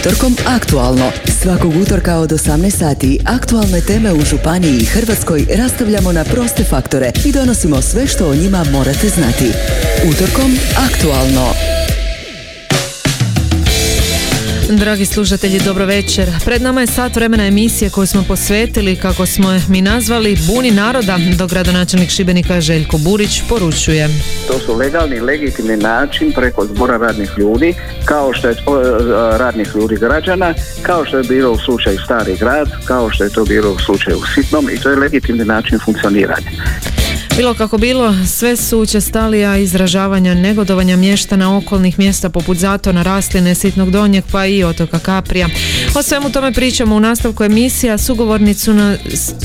Utorkom 0.00 0.36
aktualno. 0.46 1.10
Svakog 1.42 1.76
utorka 1.82 2.16
od 2.16 2.30
18 2.30 2.70
sati 2.70 3.18
aktualne 3.24 3.80
teme 3.80 4.12
u 4.12 4.20
Županiji 4.20 4.78
i 4.78 4.84
Hrvatskoj 4.84 5.46
rastavljamo 5.56 6.12
na 6.12 6.24
proste 6.24 6.64
faktore 6.64 7.12
i 7.24 7.32
donosimo 7.32 7.82
sve 7.82 8.06
što 8.06 8.28
o 8.28 8.34
njima 8.34 8.64
morate 8.72 9.08
znati. 9.08 9.52
Utorkom 10.10 10.58
aktualno. 10.88 11.77
Dragi 14.70 15.06
slušatelji, 15.06 15.60
dobro 15.64 15.86
večer. 15.86 16.28
Pred 16.44 16.62
nama 16.62 16.80
je 16.80 16.86
sat 16.86 17.16
vremena 17.16 17.46
emisije 17.46 17.90
koju 17.90 18.06
smo 18.06 18.24
posvetili, 18.28 18.96
kako 18.96 19.26
smo 19.26 19.48
mi 19.68 19.82
nazvali, 19.82 20.38
Buni 20.46 20.70
naroda, 20.70 21.18
do 21.38 21.46
gradonačelnik 21.46 22.10
Šibenika 22.10 22.60
Željko 22.60 22.98
Burić 22.98 23.42
poručuje. 23.48 24.08
To 24.46 24.58
su 24.58 24.74
legalni 24.74 25.20
legitimni 25.20 25.76
način 25.76 26.32
preko 26.32 26.66
zbora 26.66 26.96
radnih 26.96 27.30
ljudi, 27.38 27.74
kao 28.04 28.32
što 28.32 28.48
je 28.48 28.56
radnih 29.38 29.68
ljudi 29.74 29.96
građana, 29.96 30.54
kao 30.82 31.04
što 31.04 31.18
je 31.18 31.24
bilo 31.24 31.52
u 31.52 31.58
slučaju 31.58 31.98
Stari 32.04 32.36
grad, 32.36 32.68
kao 32.84 33.10
što 33.10 33.24
je 33.24 33.30
to 33.30 33.44
bilo 33.44 33.72
u 33.72 33.78
slučaju 33.78 34.20
Sitnom 34.34 34.68
i 34.70 34.78
to 34.78 34.90
je 34.90 34.96
legitimni 34.96 35.44
način 35.44 35.78
funkcioniranja. 35.84 36.50
Bilo 37.38 37.54
kako 37.54 37.78
bilo, 37.78 38.14
sve 38.26 38.56
su 38.56 38.78
učestalija 38.78 39.56
izražavanja 39.56 40.34
negodovanja 40.34 40.96
mještana 40.96 41.56
okolnih 41.56 41.98
mjesta 41.98 42.30
poput 42.30 42.56
Zatona, 42.56 43.02
Rastline, 43.02 43.54
Sitnog 43.54 43.90
Donjeg 43.90 44.24
pa 44.32 44.46
i 44.46 44.64
otoka 44.64 44.98
Kaprija. 44.98 45.48
O 45.94 46.02
svemu 46.02 46.32
tome 46.32 46.52
pričamo 46.52 46.96
u 46.96 47.00
nastavku 47.00 47.44
emisija. 47.44 47.96
Na, 48.74 48.96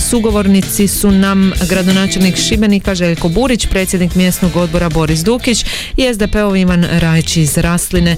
sugovornici 0.09 0.87
su 0.87 1.11
nam 1.11 1.51
gradonačelnik 1.69 2.35
Šibenika 2.37 2.95
Željko 2.95 3.29
Burić, 3.29 3.67
predsjednik 3.67 4.15
mjesnog 4.15 4.55
odbora 4.55 4.89
Boris 4.89 5.19
Dukić 5.19 5.65
i 5.97 6.13
SDP-ov 6.13 6.57
Ivan 6.57 6.85
Rajć 6.91 7.37
iz 7.37 7.57
Rastline. 7.57 8.17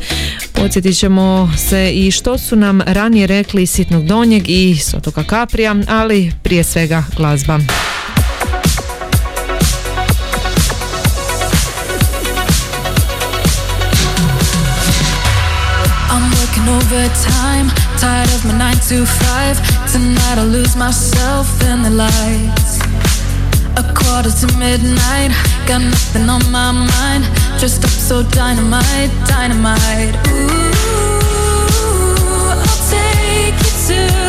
Podsjetit 0.53 0.97
ćemo 0.97 1.53
se 1.69 1.91
i 1.93 2.11
što 2.11 2.37
su 2.37 2.55
nam 2.55 2.81
ranije 2.81 3.27
rekli 3.27 3.67
Sitnog 3.67 4.05
Donjeg 4.05 4.49
i 4.49 4.77
otoka 4.97 5.23
Kaprija, 5.23 5.75
ali 5.87 6.31
prije 6.43 6.63
svega 6.63 7.03
glazba. 7.17 7.59
Tired 18.05 18.29
of 18.35 18.45
my 18.45 18.55
9 18.55 18.75
to 18.89 19.03
5 19.03 19.91
Tonight 19.91 20.37
I'll 20.37 20.45
lose 20.45 20.75
myself 20.75 21.47
in 21.63 21.81
the 21.81 21.89
lights. 21.89 22.77
A 23.81 23.83
quarter 23.97 24.29
to 24.29 24.47
midnight 24.59 25.31
Got 25.65 25.81
nothing 25.81 26.29
on 26.29 26.43
my 26.51 26.71
mind. 26.71 27.23
Dressed 27.57 27.83
up 27.83 27.89
so 27.89 28.21
dynamite, 28.21 29.09
dynamite. 29.25 30.15
Ooh, 30.27 30.69
I'll 32.53 32.81
take 32.91 33.57
you 33.65 33.73
to 33.87 34.24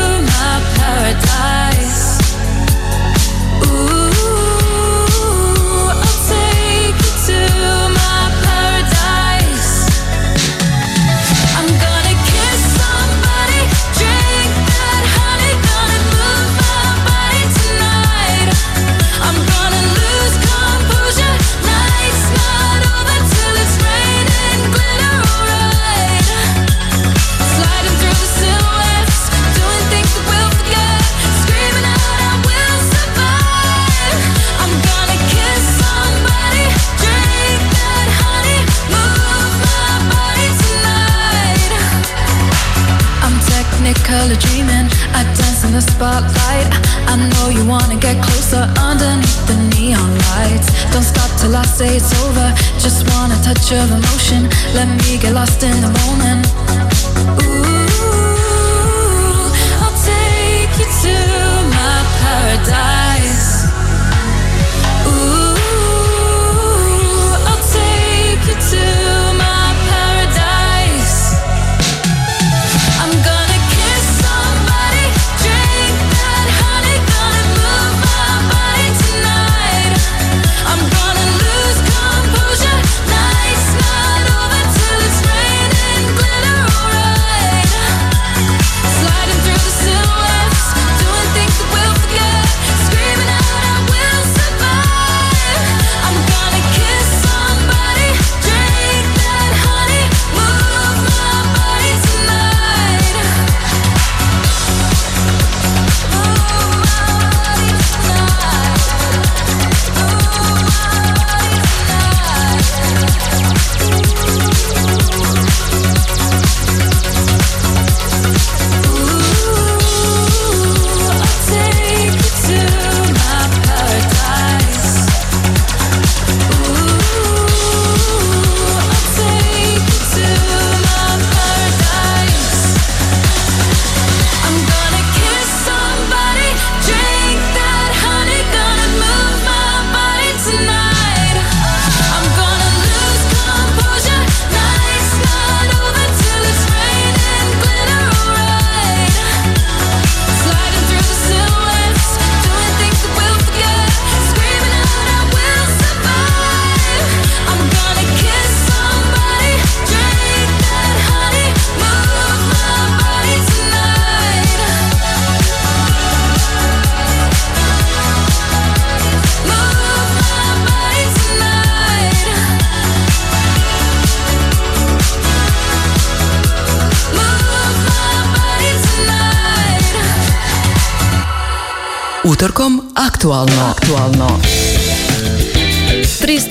Utorkom 183.27 183.56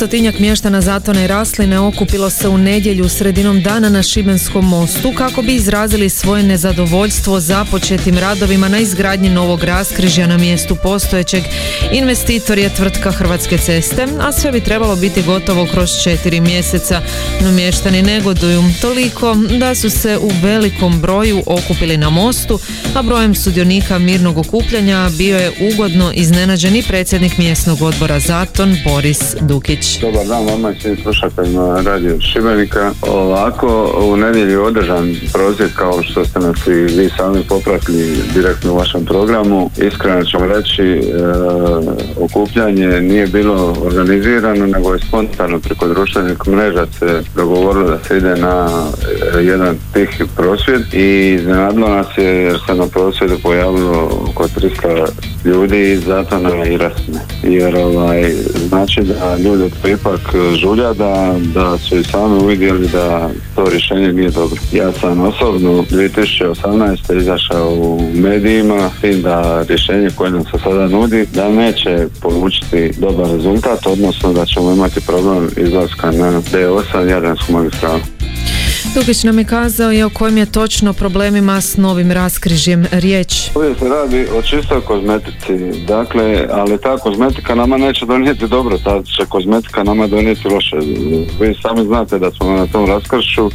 Tristotinjak 0.05 0.39
mještana 0.39 0.81
Zatona 0.81 1.23
i 1.23 1.27
Rasline 1.27 1.79
okupilo 1.79 2.29
se 2.29 2.47
u 2.47 2.57
nedjelju 2.57 3.09
sredinom 3.09 3.61
dana 3.61 3.89
na 3.89 4.03
Šibenskom 4.03 4.69
mostu 4.69 5.13
kako 5.17 5.41
bi 5.41 5.55
izrazili 5.55 6.09
svoje 6.09 6.43
nezadovoljstvo 6.43 7.39
započetim 7.39 8.17
radovima 8.17 8.67
na 8.67 8.77
izgradnji 8.77 9.29
novog 9.29 9.63
raskrižja 9.63 10.27
na 10.27 10.37
mjestu 10.37 10.75
postojećeg. 10.75 11.43
Investitor 11.91 12.57
je 12.57 12.75
tvrtka 12.75 13.11
Hrvatske 13.11 13.57
ceste, 13.57 14.07
a 14.19 14.31
sve 14.31 14.51
bi 14.51 14.61
trebalo 14.61 14.95
biti 14.95 15.21
gotovo 15.21 15.67
kroz 15.71 15.89
četiri 16.03 16.39
mjeseca. 16.39 17.01
No 17.41 17.51
mještani 17.51 18.01
negoduju 18.01 18.63
toliko 18.81 19.35
da 19.59 19.75
su 19.75 19.89
se 19.89 20.17
u 20.17 20.31
velikom 20.43 21.01
broju 21.01 21.43
okupili 21.45 21.97
na 21.97 22.09
mostu, 22.09 22.59
a 22.95 23.01
brojem 23.01 23.35
sudionika 23.35 23.99
mirnog 23.99 24.37
okupljanja 24.37 25.09
bio 25.17 25.37
je 25.37 25.51
ugodno 25.73 26.11
iznenađeni 26.13 26.83
predsjednik 26.83 27.37
mjesnog 27.37 27.81
odbora 27.81 28.19
Zaton 28.19 28.77
Boris 28.85 29.35
Duk. 29.41 29.65
Dobar 30.01 30.27
dan 30.27 30.45
vama 30.45 30.71
i 30.71 30.79
svim 30.79 30.97
slušateljima 30.97 31.81
radio 31.85 32.21
Šibenika. 32.21 32.91
Ovako 33.01 33.93
u 34.07 34.17
nedjelju 34.17 34.63
održan 34.63 35.15
prosvjed 35.33 35.73
kao 35.75 36.03
što 36.03 36.25
ste 36.25 36.39
nas 36.39 36.67
i 36.67 36.71
vi 36.71 37.09
sami 37.17 37.43
popratili 37.49 38.17
direktno 38.33 38.73
u 38.73 38.77
vašem 38.77 39.05
programu. 39.05 39.69
Iskreno 39.77 40.23
ćemo 40.23 40.45
reći 40.45 40.83
e, 40.83 41.01
okupljanje 42.19 43.01
nije 43.01 43.27
bilo 43.27 43.75
organizirano 43.85 44.65
nego 44.65 44.93
je 44.93 44.99
spontano 44.99 45.59
preko 45.59 45.87
društvenih 45.87 46.37
mreža 46.47 46.85
se 46.99 47.21
dogovorilo 47.35 47.89
da 47.89 47.99
se 47.99 48.17
ide 48.17 48.35
na 48.35 48.69
e, 49.37 49.43
jedan 49.43 49.75
tih 49.93 50.09
prosvjed 50.35 50.93
i 50.93 51.33
iznenadilo 51.39 51.89
nas 51.89 52.07
je 52.17 52.43
jer 52.43 52.59
se 52.67 52.75
na 52.75 52.87
prosvjedu 52.87 53.37
pojavilo 53.43 54.09
oko 54.29 54.47
300 54.47 55.07
ljudi 55.45 55.91
iz 55.91 56.03
Zatona 56.03 56.65
i 56.65 56.77
Rasne. 56.77 57.19
Jer 57.43 57.75
ovaj, 57.75 58.33
znači 58.67 59.01
da 59.01 59.37
ljudi 59.37 59.63
ipak 59.87 60.35
žulja 60.61 60.93
da, 60.93 61.35
da 61.53 61.77
su 61.77 61.97
i 61.97 62.03
sami 62.03 62.43
uvidjeli 62.43 62.87
da 62.87 63.29
to 63.55 63.69
rješenje 63.69 64.13
nije 64.13 64.29
dobro. 64.29 64.57
Ja 64.71 64.91
sam 64.91 65.21
osobno 65.21 65.69
2018. 65.71 67.17
izašao 67.17 67.73
u 67.73 68.11
medijima 68.13 68.89
s 68.97 69.01
tim 69.01 69.21
da 69.21 69.65
rješenje 69.67 70.09
koje 70.15 70.31
nam 70.31 70.43
se 70.43 70.57
sada 70.63 70.87
nudi 70.87 71.25
da 71.33 71.49
neće 71.49 72.07
polučiti 72.21 72.91
dobar 72.97 73.31
rezultat, 73.31 73.87
odnosno 73.87 74.33
da 74.33 74.45
ćemo 74.45 74.71
imati 74.71 75.01
problem 75.07 75.49
izlaska 75.57 76.11
na 76.11 76.41
D8 76.41 77.09
Jadransku 77.09 77.51
magistralu. 77.51 77.99
Dugić 78.93 79.23
nam 79.23 79.39
je 79.39 79.45
kazao 79.45 79.93
i 79.93 80.03
o 80.03 80.09
kojim 80.09 80.37
je 80.37 80.45
točno 80.45 80.93
problemima 80.93 81.61
s 81.61 81.77
novim 81.77 82.11
raskrižjem 82.11 82.85
riječ. 82.91 83.49
Ovdje 83.55 83.75
se 83.79 83.89
radi 83.89 84.27
o 84.37 84.41
čistoj 84.41 84.81
kozmetici, 84.81 85.85
dakle, 85.87 86.47
ali 86.51 86.81
ta 86.81 86.97
kozmetika 86.97 87.55
nama 87.55 87.77
neće 87.77 88.05
donijeti 88.05 88.47
dobro, 88.47 88.77
ta 88.77 89.03
će 89.03 89.25
kozmetika 89.29 89.83
nama 89.83 90.07
donijeti 90.07 90.47
loše. 90.47 90.75
Vi 91.39 91.55
sami 91.61 91.85
znate 91.85 92.19
da 92.19 92.31
smo 92.31 92.49
na 92.49 92.67
tom 92.67 92.85
raskršu 92.85 93.49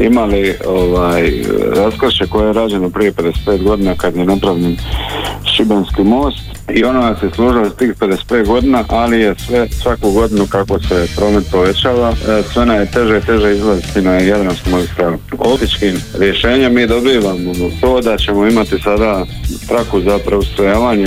imali 0.00 0.54
ovaj 0.66 1.32
raskršće 1.76 2.26
koje 2.26 2.46
je 2.46 2.52
rađeno 2.52 2.90
prije 2.90 3.12
55 3.12 3.62
godina 3.62 3.94
kad 3.94 4.16
je 4.16 4.24
napravljen 4.24 4.76
Šibenski 5.44 6.02
most 6.02 6.48
i 6.74 6.84
ono 6.84 7.00
nas 7.00 7.22
je 7.22 7.30
služilo 7.34 7.70
tih 7.70 7.94
55 8.00 8.46
godina, 8.46 8.84
ali 8.88 9.20
je 9.20 9.34
sve 9.46 9.68
svaku 9.82 10.10
godinu 10.10 10.46
kako 10.46 10.78
se 10.78 11.06
promet 11.16 11.44
povećava, 11.52 12.10
e, 12.10 12.42
sve 12.52 12.66
na 12.66 12.74
je 12.74 12.90
teže 12.90 13.18
i 13.18 13.20
teže 13.20 13.56
izlaziti 13.56 14.02
na 14.02 14.12
Jadransku 14.12 14.70
magistralu. 14.70 15.16
Optičkim 15.38 16.00
rješenjem 16.18 16.74
mi 16.74 16.86
dobivamo 16.86 17.52
to 17.80 18.00
da 18.00 18.16
ćemo 18.16 18.46
imati 18.46 18.78
sada 18.84 19.26
traku 19.68 20.00
za 20.00 20.18
preustrojavanje 20.26 21.06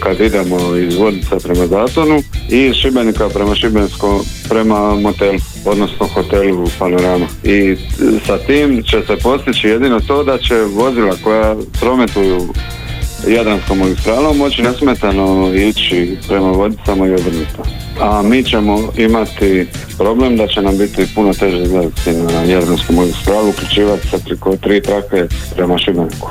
kad 0.00 0.20
idemo 0.20 0.76
iz 0.76 0.96
Vodica 0.96 1.36
prema 1.44 1.66
Zatonu 1.66 2.22
i 2.50 2.72
Šibenika 2.74 3.28
prema 3.28 3.54
Šibenskom 3.54 4.20
prema 4.48 4.94
motelu, 4.94 5.38
odnosno 5.64 6.06
hotelu 6.06 6.68
Panorama. 6.78 7.26
I 7.44 7.76
sa 8.26 8.38
tim 8.38 8.82
će 8.82 9.02
se 9.06 9.16
postići 9.22 9.68
jedino 9.68 10.00
to 10.00 10.24
da 10.24 10.38
će 10.38 10.54
vozila 10.54 11.16
koja 11.24 11.56
prometuju 11.80 12.48
Jadranskom 13.28 13.78
magistralom 13.78 14.36
moći 14.36 14.62
nesmetano 14.62 15.54
ići 15.54 16.16
prema 16.28 16.50
vodicama 16.50 17.06
i 17.06 17.14
obrnuto. 17.14 17.62
A 18.00 18.22
mi 18.22 18.44
ćemo 18.44 18.92
imati 18.96 19.66
problem 19.98 20.36
da 20.36 20.46
će 20.46 20.62
nam 20.62 20.78
biti 20.78 21.06
puno 21.14 21.32
teže 21.34 21.62
izgledati 21.62 22.12
na 22.12 22.42
Jadranskom 22.42 22.96
magistralu, 22.96 23.48
uključivati 23.48 24.08
se 24.08 24.18
preko 24.24 24.56
tri 24.56 24.82
trake 24.82 25.26
prema 25.56 25.78
Šibeniku. 25.78 26.30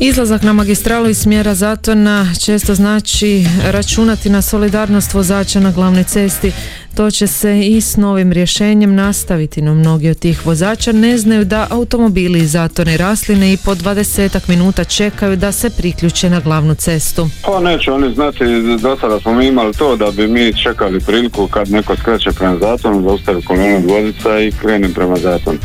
Izlazak 0.00 0.42
na 0.42 0.52
magistralu 0.52 1.08
iz 1.08 1.18
smjera 1.18 1.54
Zatona 1.54 2.26
često 2.44 2.74
znači 2.74 3.44
računati 3.64 4.30
na 4.30 4.42
solidarnost 4.42 5.14
vozača 5.14 5.60
na 5.60 5.72
glavnoj 5.72 6.04
cesti 6.04 6.52
to 6.98 7.10
će 7.10 7.26
se 7.26 7.60
i 7.60 7.80
s 7.80 7.96
novim 7.96 8.32
rješenjem 8.32 8.94
nastaviti, 8.94 9.62
no 9.62 9.74
mnogi 9.74 10.10
od 10.10 10.18
tih 10.18 10.46
vozača 10.46 10.92
ne 10.92 11.18
znaju 11.18 11.44
da 11.44 11.66
automobili 11.70 12.38
iz 12.38 12.50
zatone 12.50 12.96
rasline 12.96 13.52
i 13.52 13.56
po 13.64 13.74
20 13.74 14.48
minuta 14.48 14.84
čekaju 14.84 15.36
da 15.36 15.52
se 15.52 15.70
priključe 15.70 16.30
na 16.30 16.40
glavnu 16.40 16.74
cestu. 16.74 17.28
Pa 17.44 17.60
neće 17.60 17.92
oni 17.92 18.14
znati, 18.14 18.44
do 18.82 18.96
sada 19.00 19.20
smo 19.20 19.34
mi 19.34 19.46
imali 19.46 19.74
to 19.74 19.96
da 19.96 20.10
bi 20.10 20.28
mi 20.28 20.62
čekali 20.62 21.00
priliku 21.00 21.46
kad 21.46 21.70
neko 21.70 21.96
skreće 21.96 22.30
prema 22.32 22.56
zatonu, 22.58 23.02
zaustavi 23.02 23.42
kolonu 23.42 23.82
vozica 23.88 24.40
i 24.40 24.52
krene 24.60 24.88
prema 24.94 25.16
zatonu. 25.16 25.58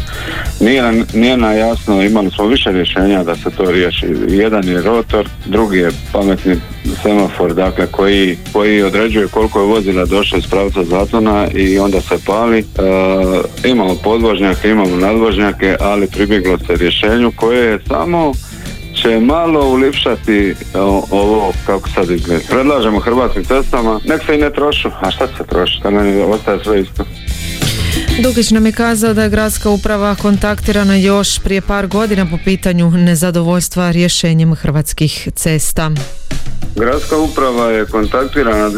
Nije, 0.60 1.06
nije 1.14 1.38
na 1.38 1.54
jasno, 1.54 2.04
imali 2.04 2.32
smo 2.32 2.48
više 2.48 2.72
rješenja 2.72 3.24
da 3.24 3.36
se 3.36 3.50
to 3.58 3.72
riješi. 3.72 4.08
Jedan 4.28 4.68
je 4.68 4.82
rotor, 4.82 5.30
drugi 5.46 5.78
je 5.78 5.92
pametni 6.12 6.56
semafor, 7.04 7.54
dakle 7.54 7.88
koji, 7.88 8.38
koji 8.54 8.84
određuje 8.84 9.28
koliko 9.28 9.60
je 9.60 9.68
vozila 9.68 10.06
došlo 10.06 10.38
iz 10.38 10.48
pravca 10.48 10.84
zatona 10.84 11.48
i 11.56 11.80
onda 11.80 12.02
se 12.02 12.16
pali. 12.26 12.60
E, 12.60 12.64
imamo 13.70 13.96
podvožnjake, 14.04 14.70
imamo 14.70 14.96
nadvožnjake, 14.96 15.76
ali 15.80 16.08
pribjeglo 16.08 16.58
se 16.58 16.76
rješenju 16.76 17.32
koje 17.36 17.72
je 17.72 17.80
samo 17.88 18.34
će 19.04 19.20
malo 19.20 19.70
ulipšati 19.70 20.56
ovo 21.12 21.54
kako 21.66 21.90
sad 21.90 22.12
izgleda. 22.12 22.42
Predlažemo 22.50 23.00
hrvatskim 23.00 23.44
cestama, 23.44 24.00
nek 24.06 24.22
se 24.26 24.36
i 24.36 24.38
ne 24.38 24.50
trošu, 24.50 24.90
a 25.02 25.12
šta 25.12 25.28
se 25.28 25.44
troši, 25.50 25.80
da 25.84 25.90
nam 25.90 26.32
ostaje 26.32 26.60
sve 26.64 26.82
isto. 26.82 27.06
Dugić 28.24 28.52
nam 28.52 28.66
je 28.66 28.72
kazao 28.72 29.14
da 29.14 29.24
je 29.24 29.30
gradska 29.30 29.70
uprava 29.70 30.16
kontaktirana 30.16 30.96
još 30.96 31.40
prije 31.40 31.62
par 31.62 31.88
godina 31.88 32.28
po 32.32 32.38
pitanju 32.46 32.92
nezadovoljstva 32.92 33.92
rješenjem 33.92 34.56
hrvatskih 34.56 35.30
cesta. 35.36 35.92
Gradska 36.76 37.18
uprava 37.18 37.70
je 37.70 37.86
kontaktirana 37.86 38.70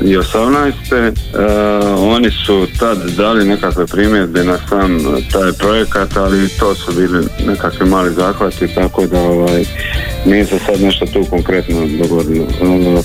2018. 0.00 0.72
E, 1.02 1.12
oni 1.96 2.30
su 2.30 2.66
tad 2.78 2.98
dali 3.16 3.44
nekakve 3.44 3.86
primjedbe 3.86 4.44
na 4.44 4.58
sam 4.68 4.98
taj 5.32 5.52
projekat, 5.58 6.16
ali 6.16 6.48
to 6.48 6.74
su 6.74 6.92
bili 6.92 7.26
nekakvi 7.46 7.86
mali 7.86 8.14
zahvati, 8.14 8.74
tako 8.74 9.06
da 9.06 9.20
ovaj, 9.20 9.64
nije 10.26 10.46
se 10.46 10.58
sad 10.58 10.80
nešto 10.80 11.06
tu 11.06 11.24
konkretno 11.30 11.76
dogodilo. 12.02 12.46
E, 12.46 13.02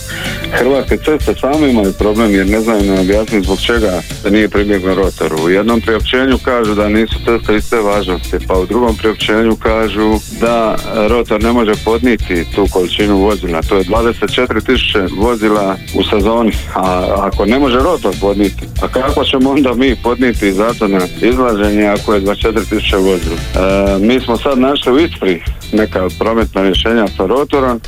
Hrvatske 0.51 0.97
ceste 0.97 1.35
same 1.41 1.69
imaju 1.69 1.93
problem 1.93 2.35
jer 2.35 2.47
ne 2.49 2.61
znaju 2.61 2.83
ne 2.83 2.99
objasniti 2.99 3.45
zbog 3.45 3.61
čega 3.61 4.01
nije 4.29 4.49
pribjeglo 4.49 4.95
rotoru. 4.95 5.37
U 5.43 5.49
jednom 5.49 5.81
priopćenju 5.81 6.37
kažu 6.37 6.75
da 6.75 6.89
nisu 6.89 7.15
ceste 7.25 7.55
iste 7.55 7.75
važnosti, 7.75 8.37
pa 8.47 8.59
u 8.59 8.65
drugom 8.65 8.95
priopćenju 8.95 9.55
kažu 9.55 10.13
da 10.41 10.75
rotor 11.09 11.43
ne 11.43 11.51
može 11.51 11.71
podniti 11.85 12.45
tu 12.55 12.67
količinu 12.71 13.17
vozila. 13.17 13.61
To 13.61 13.77
je 13.77 13.83
24 13.83 14.65
tisuće 14.65 15.15
vozila 15.17 15.75
u 15.95 16.03
sezoni, 16.03 16.51
a 16.81 17.15
ako 17.17 17.45
ne 17.45 17.59
može 17.59 17.79
rotor 17.79 18.15
podniti, 18.21 18.65
a 18.81 18.87
kako 18.87 19.23
ćemo 19.23 19.51
onda 19.51 19.73
mi 19.73 19.95
podniti 20.03 20.51
zato 20.51 20.87
na 20.87 20.99
izlaženje 21.21 21.85
ako 21.85 22.13
je 22.13 22.21
24 22.21 22.69
tisuće 22.69 22.95
vozila? 22.95 23.35
E, 23.35 23.99
mi 23.99 24.19
smo 24.19 24.37
sad 24.37 24.59
našli 24.59 24.93
u 24.93 24.99
Ispri 24.99 25.43
neka 25.73 26.07
prometna 26.19 26.61
rješenja 26.61 27.07
sa 27.17 27.25
rotorom 27.25 27.81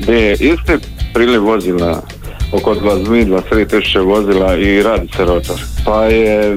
gdje 0.00 0.14
je 0.14 0.32
isti 0.32 0.72
priliv 1.14 1.44
vozila 1.44 2.02
oko 2.52 2.74
22-23 2.74 3.68
tisuće 3.68 3.98
vozila 3.98 4.56
i 4.56 4.82
radi 4.82 5.08
se 5.16 5.24
rotor. 5.24 5.56
Pa 5.84 6.04
je, 6.04 6.56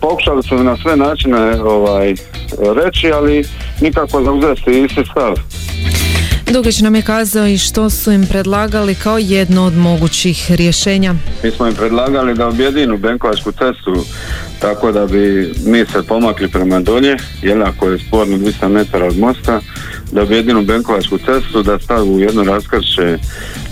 pokušali 0.00 0.42
su 0.42 0.54
na 0.54 0.76
sve 0.76 0.96
načine 0.96 1.62
ovaj, 1.62 2.14
reći, 2.84 3.12
ali 3.12 3.44
nikako 3.80 4.22
zauzeti 4.24 4.82
isti 4.82 5.04
stav. 5.10 5.34
Dugić 6.52 6.80
nam 6.80 6.94
je 6.94 7.02
kazao 7.02 7.46
i 7.46 7.58
što 7.58 7.90
su 7.90 8.12
im 8.12 8.26
predlagali 8.26 8.94
kao 8.94 9.18
jedno 9.18 9.64
od 9.64 9.76
mogućih 9.76 10.50
rješenja. 10.50 11.14
Mi 11.44 11.50
smo 11.50 11.66
im 11.66 11.74
predlagali 11.74 12.34
da 12.34 12.48
objedinu 12.48 12.98
Benkovačku 12.98 13.52
cestu 13.52 14.04
tako 14.60 14.92
da 14.92 15.06
bi 15.06 15.52
mi 15.64 15.84
se 15.86 16.02
pomakli 16.08 16.48
prema 16.48 16.80
dolje, 16.80 17.16
jer 17.42 17.62
ako 17.62 17.88
je 17.88 17.98
sporno 17.98 18.36
200 18.36 18.68
metara 18.68 19.06
od 19.06 19.18
mosta, 19.18 19.60
da 20.12 20.22
objedinu 20.22 20.62
Benkovačku 20.62 21.18
cestu, 21.18 21.62
da 21.62 21.78
stavu 21.78 22.14
u 22.14 22.20
jedno 22.20 22.44
raskrše 22.44 23.18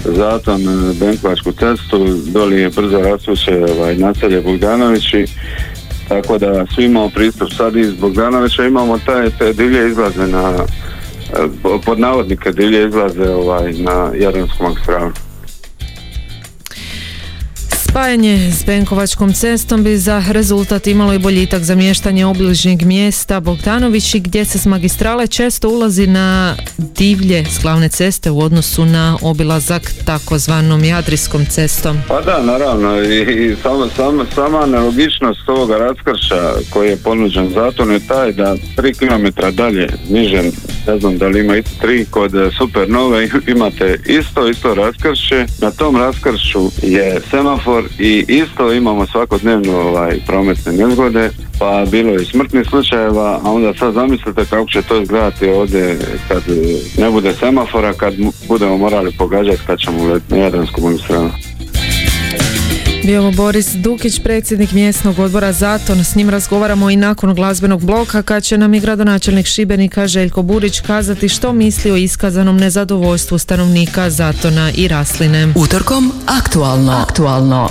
zatom 0.05 0.63
Benkovačku 1.01 1.53
cestu, 1.53 2.07
doli 2.27 2.61
je 2.61 2.71
brzo 2.71 2.99
rastuće 2.99 3.65
ovaj, 3.77 3.97
naselje 3.97 4.41
Bogdanovići, 4.41 5.27
tako 6.09 6.39
da 6.39 6.67
svi 6.75 6.85
imamo 6.85 7.11
pristup 7.11 7.49
sad 7.57 7.77
iz 7.77 7.93
Bogdanovića, 7.95 8.65
imamo 8.65 8.99
taj, 8.99 9.31
te 9.39 9.53
divlje 9.53 9.89
izlaze 9.89 10.27
na 10.27 10.67
pod 11.85 12.01
navodnike 12.01 12.53
divlje 12.53 12.89
izlaze 12.89 13.31
ovaj, 13.31 13.73
na 13.73 14.11
Jadransku 14.15 14.63
magistralu. 14.63 15.11
Spajanje 17.91 18.51
s 18.53 18.65
Benkovačkom 18.65 19.33
cestom 19.33 19.85
bi 19.85 19.97
za 19.97 20.23
rezultat 20.31 20.87
imalo 20.87 21.15
i 21.15 21.19
boljitak 21.19 21.63
za 21.63 21.75
mještanje 21.75 22.27
obližnjeg 22.27 22.83
mjesta 22.83 23.41
Bogdanovići 23.41 24.21
gdje 24.21 24.45
se 24.45 24.59
s 24.59 24.67
magistrale 24.67 25.27
često 25.27 25.69
ulazi 25.69 26.07
na 26.07 26.57
divlje 26.79 27.45
s 27.45 27.63
glavne 27.63 27.89
ceste 27.89 28.31
u 28.31 28.41
odnosu 28.41 28.85
na 28.85 29.19
obilazak 29.23 29.83
takozvanom 30.05 30.85
Jadrijskom 30.85 31.47
cestom. 31.47 31.97
Pa 32.09 32.21
da, 32.21 32.43
naravno 32.43 33.03
i, 33.03 33.57
sama, 33.63 33.89
sama, 33.97 34.25
sama 34.35 34.67
nelogičnost 34.67 35.49
ovoga 35.49 35.79
raskrša 35.79 36.53
koji 36.71 36.89
je 36.89 36.97
ponuđen 36.97 37.51
zato 37.55 37.83
je 37.83 38.07
taj 38.07 38.33
da 38.33 38.57
3 38.77 38.99
km 38.99 39.57
dalje 39.57 39.89
niže, 40.11 40.43
ne 40.87 40.99
znam 41.01 41.19
da 41.19 41.29
li 41.29 41.41
ima 41.41 41.57
i 41.57 41.63
tri 41.81 42.07
kod 42.11 42.33
Supernove 42.59 43.29
imate 43.47 44.01
isto, 44.07 44.49
isto 44.49 44.75
raskrše, 44.75 45.47
na 45.61 45.71
tom 45.71 45.97
raskršu 45.97 46.71
je 46.83 47.21
semafor 47.31 47.78
i 47.99 48.25
isto 48.29 48.73
imamo 48.73 49.07
svakodnevno 49.07 49.81
ovaj, 49.81 50.19
prometne 50.27 50.73
nezgode, 50.73 51.31
pa 51.59 51.85
bilo 51.91 52.11
je 52.11 52.25
smrtnih 52.25 52.67
slučajeva, 52.69 53.41
a 53.45 53.51
onda 53.51 53.75
sad 53.75 53.95
zamislite 53.95 54.45
kako 54.51 54.69
će 54.69 54.83
to 54.83 55.03
izgledati 55.03 55.49
ovdje 55.49 55.99
kad 56.29 56.43
ne 56.99 57.11
bude 57.11 57.33
semafora, 57.33 57.93
kad 57.93 58.15
budemo 58.49 58.77
morali 58.77 59.13
pogađati 59.19 59.63
kad 59.67 59.79
ćemo 59.79 60.03
uletiti 60.03 60.35
na 60.35 60.41
Jadransku 60.41 60.81
magistralu. 60.81 61.31
Bio 63.09 63.31
Boris 63.31 63.75
Dukić, 63.75 64.21
predsjednik 64.21 64.73
mjesnog 64.73 65.19
odbora 65.19 65.53
Zaton. 65.53 66.05
S 66.05 66.15
njim 66.15 66.31
razgovaramo 66.31 66.91
i 66.91 66.97
nakon 66.97 67.35
glazbenog 67.35 67.85
bloka 67.85 68.23
kad 68.23 68.43
će 68.43 68.59
nam 68.59 68.75
i 68.75 68.81
gradonačelnik 68.81 69.47
Šibenika 69.47 70.07
Željko 70.07 70.43
Burić 70.43 70.81
kazati 70.81 71.29
što 71.29 71.53
misli 71.53 71.91
o 71.91 71.97
iskazanom 71.97 72.57
nezadovoljstvu 72.57 73.39
stanovnika 73.39 74.11
Zatona 74.11 74.71
i 74.75 74.89
Rasline. 74.89 75.53
Utorkom 75.57 76.13
aktualno. 76.27 76.93
Aktualno. 76.93 77.69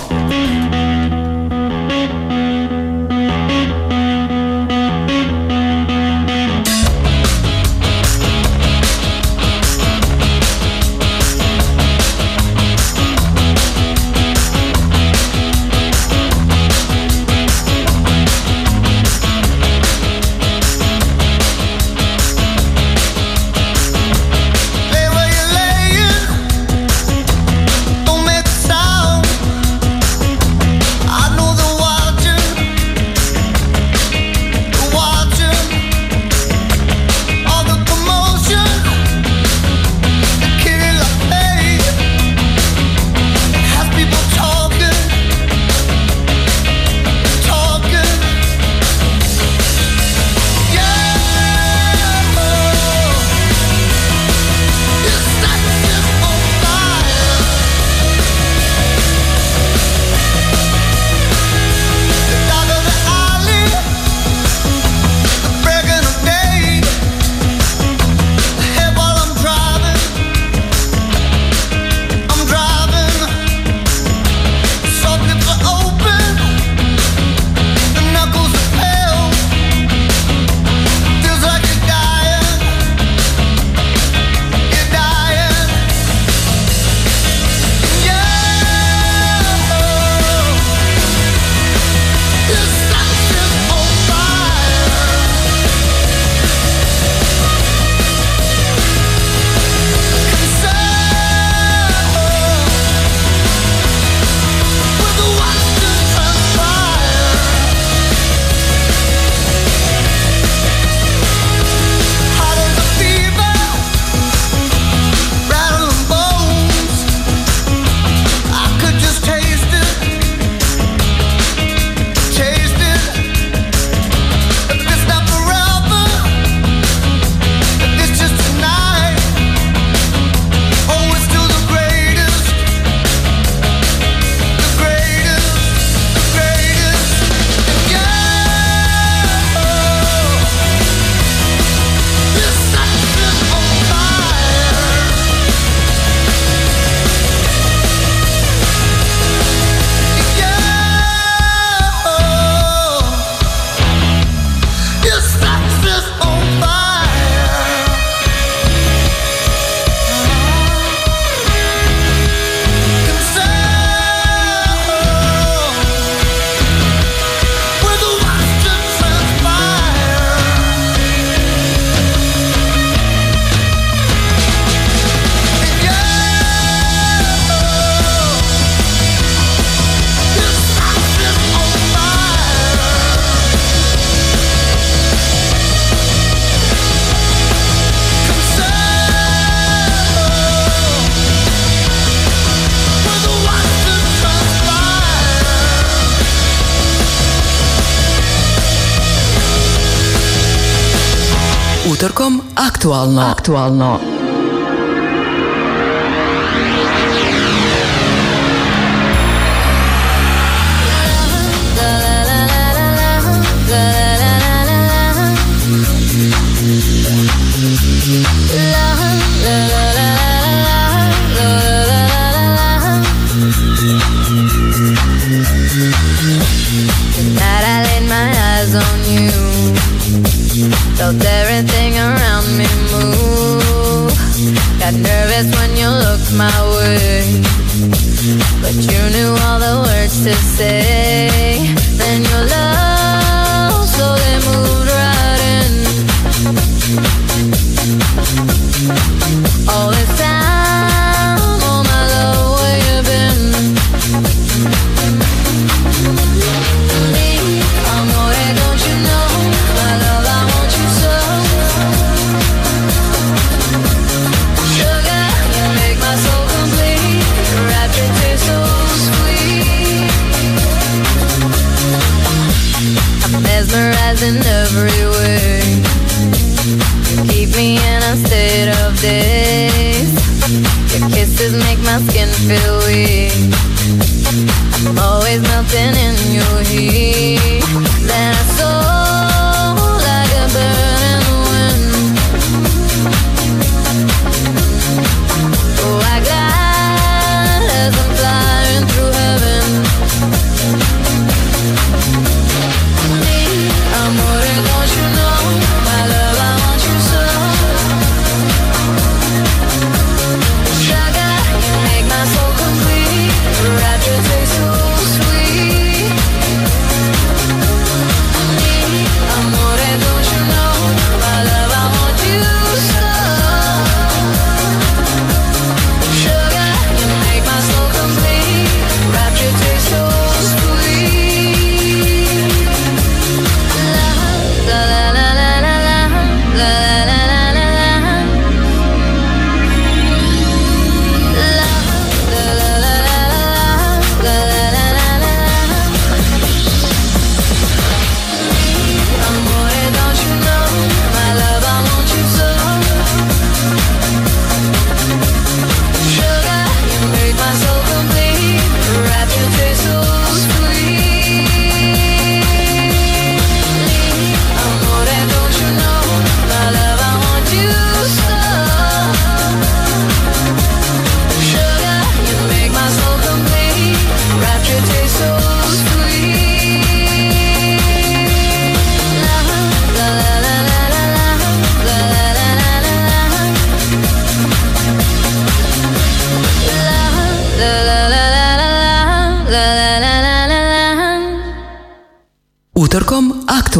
Aktualno. 202.98 203.30
Aktualno. 203.30 204.07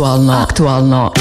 Aktualno. 0.08 0.32
Aktualno. 0.32 1.12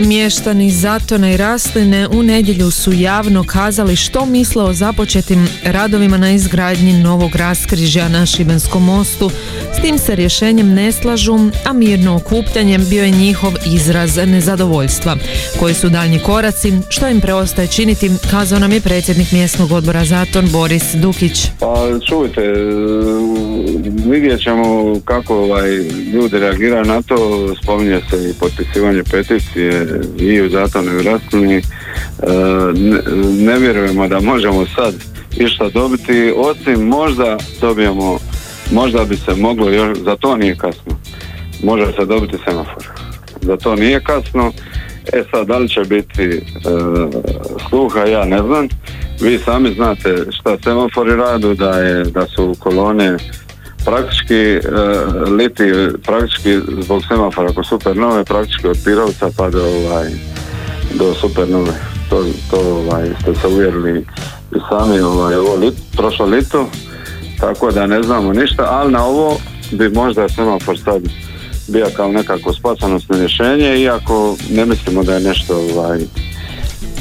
Mještani 0.00 0.70
Zatona 0.70 1.30
i 1.30 1.36
Rasline 1.36 2.08
u 2.08 2.22
nedjelju 2.22 2.70
su 2.70 2.92
javno 2.92 3.44
kazali 3.44 3.96
što 3.96 4.26
misle 4.26 4.64
o 4.64 4.72
započetim 4.72 5.48
radovima 5.64 6.16
na 6.16 6.30
izgradnji 6.30 6.92
novog 6.92 7.36
raskrižja 7.36 8.08
na 8.08 8.26
Šibenskom 8.26 8.84
mostu. 8.84 9.30
Tim 9.82 9.98
se 9.98 10.14
rješenjem 10.14 10.74
ne 10.74 10.92
slažu, 10.92 11.38
a 11.66 11.72
mirno 11.72 12.16
okupljanje 12.16 12.78
bio 12.78 13.04
je 13.04 13.10
njihov 13.10 13.52
izraz 13.74 14.16
nezadovoljstva. 14.16 15.16
Koji 15.60 15.74
su 15.74 15.88
daljnji 15.88 16.18
koraci, 16.18 16.72
što 16.88 17.08
im 17.08 17.20
preostaje 17.20 17.68
činiti, 17.68 18.10
kazao 18.30 18.58
nam 18.58 18.72
je 18.72 18.80
predsjednik 18.80 19.32
mjesnog 19.32 19.72
odbora 19.72 20.04
Zaton 20.04 20.48
Boris 20.52 20.94
Dukić. 20.94 21.46
Pa 21.60 21.86
čujte, 22.08 22.40
e, 22.40 22.54
vidjet 24.10 24.42
ćemo 24.42 24.94
kako 25.04 25.36
ovaj, 25.36 25.76
ljudi 26.12 26.38
reagiraju 26.38 26.84
na 26.84 27.02
to, 27.02 27.48
spominje 27.62 28.00
se 28.10 28.30
i 28.30 28.34
potpisivanje 28.40 29.02
peticije 29.10 29.86
i 30.18 30.40
u 30.40 30.48
Zatonu 30.48 30.92
i 30.92 30.96
u 30.96 31.02
ne, 31.42 33.00
ne 33.38 33.58
vjerujemo 33.58 34.08
da 34.08 34.20
možemo 34.20 34.66
sad 34.66 34.94
išta 35.36 35.68
dobiti, 35.68 36.32
osim 36.36 36.86
možda 36.86 37.38
dobijemo, 37.60 38.18
možda 38.72 39.04
bi 39.04 39.16
se 39.16 39.34
moglo, 39.34 39.70
još, 39.70 39.98
za 39.98 40.16
to 40.16 40.36
nije 40.36 40.56
kasno, 40.56 40.96
može 41.62 41.92
se 41.92 42.04
dobiti 42.04 42.36
semafor. 42.44 42.88
Za 43.42 43.56
to 43.56 43.76
nije 43.76 44.00
kasno, 44.00 44.52
E 45.12 45.24
sad, 45.30 45.46
da 45.46 45.58
li 45.58 45.68
će 45.68 45.80
biti 45.80 46.24
e, 46.24 46.40
sluha, 47.68 48.00
ja 48.00 48.24
ne 48.24 48.42
znam. 48.42 48.68
Vi 49.20 49.38
sami 49.38 49.74
znate 49.74 50.26
šta 50.30 50.56
semafori 50.64 51.16
radu, 51.16 51.54
da, 51.54 51.70
je, 51.70 52.04
da 52.04 52.26
su 52.26 52.54
kolone 52.58 53.16
praktički 53.84 54.34
e, 54.34 54.60
liti, 55.30 55.72
praktički 56.06 56.58
zbog 56.80 57.02
semafora 57.08 57.50
oko 57.50 57.64
supernove, 57.64 58.24
praktički 58.24 58.66
od 58.66 58.78
Pirovca 58.84 59.30
pa 59.36 59.50
do, 59.50 59.64
ovaj, 59.64 60.08
do 60.94 61.14
supernove. 61.14 61.72
To, 62.10 62.24
to 62.50 62.60
ovaj, 62.60 63.08
ste 63.22 63.34
se 63.34 63.46
uvjerili 63.46 64.04
i 64.56 64.58
sami 64.68 65.00
ovaj, 65.00 65.34
ovo 65.34 65.56
lit, 65.56 65.74
prošlo 65.96 66.26
lito, 66.26 66.68
tako 67.40 67.70
da 67.70 67.86
ne 67.86 68.02
znamo 68.02 68.32
ništa, 68.32 68.66
ali 68.70 68.92
na 68.92 69.04
ovo 69.04 69.36
bi 69.72 69.88
možda 69.88 70.28
semafor 70.28 70.78
sad 70.78 71.02
bio 71.68 71.86
kao 71.96 72.12
nekako 72.12 72.52
spasonosno 72.52 73.16
rješenje, 73.18 73.80
iako 73.80 74.36
ne 74.50 74.66
mislimo 74.66 75.02
da 75.02 75.14
je 75.14 75.20
nešto 75.20 75.56
ovaj, 75.56 76.00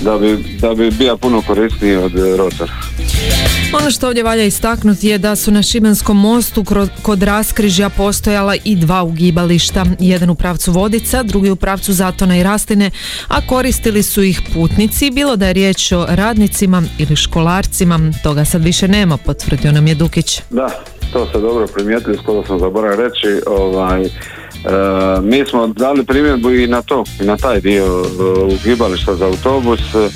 da 0.01 0.17
bi, 0.17 0.57
da 0.61 0.73
bi 0.73 0.91
bio 0.91 1.17
puno 1.17 1.41
korisniji 1.47 1.95
od 1.95 2.15
e, 2.15 2.37
rotora. 2.37 2.73
Ono 3.73 3.91
što 3.91 4.07
ovdje 4.07 4.23
valja 4.23 4.43
istaknuti 4.43 5.07
je 5.07 5.17
da 5.17 5.35
su 5.35 5.51
na 5.51 5.63
Šibenskom 5.63 6.19
mostu 6.19 6.65
kod 7.01 7.23
raskrižja 7.23 7.89
postojala 7.89 8.55
i 8.63 8.75
dva 8.75 9.03
ugibališta, 9.03 9.85
jedan 9.99 10.29
u 10.29 10.35
pravcu 10.35 10.71
Vodica, 10.71 11.23
drugi 11.23 11.49
u 11.49 11.55
pravcu 11.55 11.93
Zatona 11.93 12.37
i 12.37 12.43
Rastine, 12.43 12.91
a 13.27 13.47
koristili 13.47 14.03
su 14.03 14.23
ih 14.23 14.41
putnici, 14.53 15.11
bilo 15.11 15.35
da 15.35 15.47
je 15.47 15.53
riječ 15.53 15.91
o 15.91 16.05
radnicima 16.09 16.83
ili 16.97 17.15
školarcima, 17.15 17.99
toga 18.23 18.45
sad 18.45 18.63
više 18.63 18.87
nema, 18.87 19.17
potvrdio 19.17 19.71
nam 19.71 19.87
je 19.87 19.95
Dukić. 19.95 20.41
Da, 20.49 20.69
to 21.13 21.25
ste 21.25 21.39
dobro 21.39 21.67
primijetili, 21.67 22.17
skoro 22.23 22.45
sam 22.47 22.59
zaboravio 22.59 23.07
reći, 23.07 23.41
ovaj, 23.47 24.09
e, 24.65 25.22
mi 25.22 25.45
smo 25.45 25.67
dali 25.67 26.06
primjedbu 26.06 26.52
i 26.52 26.67
na 26.67 26.82
to, 26.82 27.04
i 27.22 27.26
na 27.26 27.38
taj 27.38 27.62
dio 27.62 27.86
e, 27.86 28.24
ugibališta 28.41 29.15
za 29.15 29.26
autobus, 29.26 29.80
e, 29.95 30.10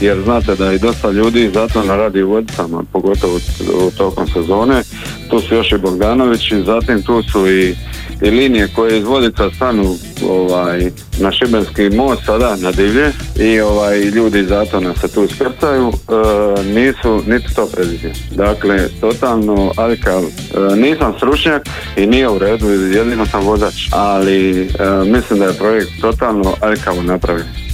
jer 0.00 0.22
znate 0.22 0.54
da 0.54 0.72
i 0.72 0.78
dosta 0.78 1.10
ljudi 1.10 1.50
zato 1.54 1.84
na 1.84 1.96
radi 1.96 2.22
u 2.22 2.30
vodicama, 2.30 2.82
pogotovo 2.92 3.36
u, 3.86 3.90
tokom 3.90 4.28
sezone. 4.28 4.82
Tu 5.30 5.40
su 5.40 5.54
još 5.54 5.72
i 5.72 5.78
Bogdanovići, 5.78 6.62
zatim 6.62 7.02
tu 7.02 7.22
su 7.22 7.48
i, 7.48 7.74
i 8.22 8.30
linije 8.30 8.68
koje 8.74 8.98
iz 8.98 9.04
Vodica 9.04 9.50
stanu 9.56 9.94
ovaj, 10.28 10.90
na 11.20 11.32
Šibenski 11.32 11.90
most 11.90 12.24
sada 12.24 12.56
na 12.56 12.72
divlje 12.72 13.12
i 13.40 13.60
ovaj, 13.60 14.00
ljudi 14.00 14.40
iz 14.40 14.48
Zatona 14.48 14.94
se 15.00 15.08
tu 15.08 15.24
iskrcaju, 15.24 15.88
e, 15.88 16.64
nisu 16.64 17.22
niti 17.26 17.54
to 17.54 17.66
predvidio. 17.66 18.12
Dakle, 18.30 18.88
totalno 19.00 19.72
aljkav, 19.76 20.22
e, 20.22 20.76
nisam 20.76 21.14
stručnjak 21.16 21.62
i 21.96 22.06
nije 22.06 22.28
u 22.28 22.38
redu, 22.38 22.70
jedino 22.70 23.26
sam 23.26 23.44
vozač, 23.44 23.88
ali 23.92 24.60
e, 24.60 24.66
mislim 25.04 25.38
da 25.38 25.44
je 25.44 25.58
projekt 25.58 25.90
totalno 26.00 26.54
aljkavo 26.60 27.02
napravljen. 27.02 27.65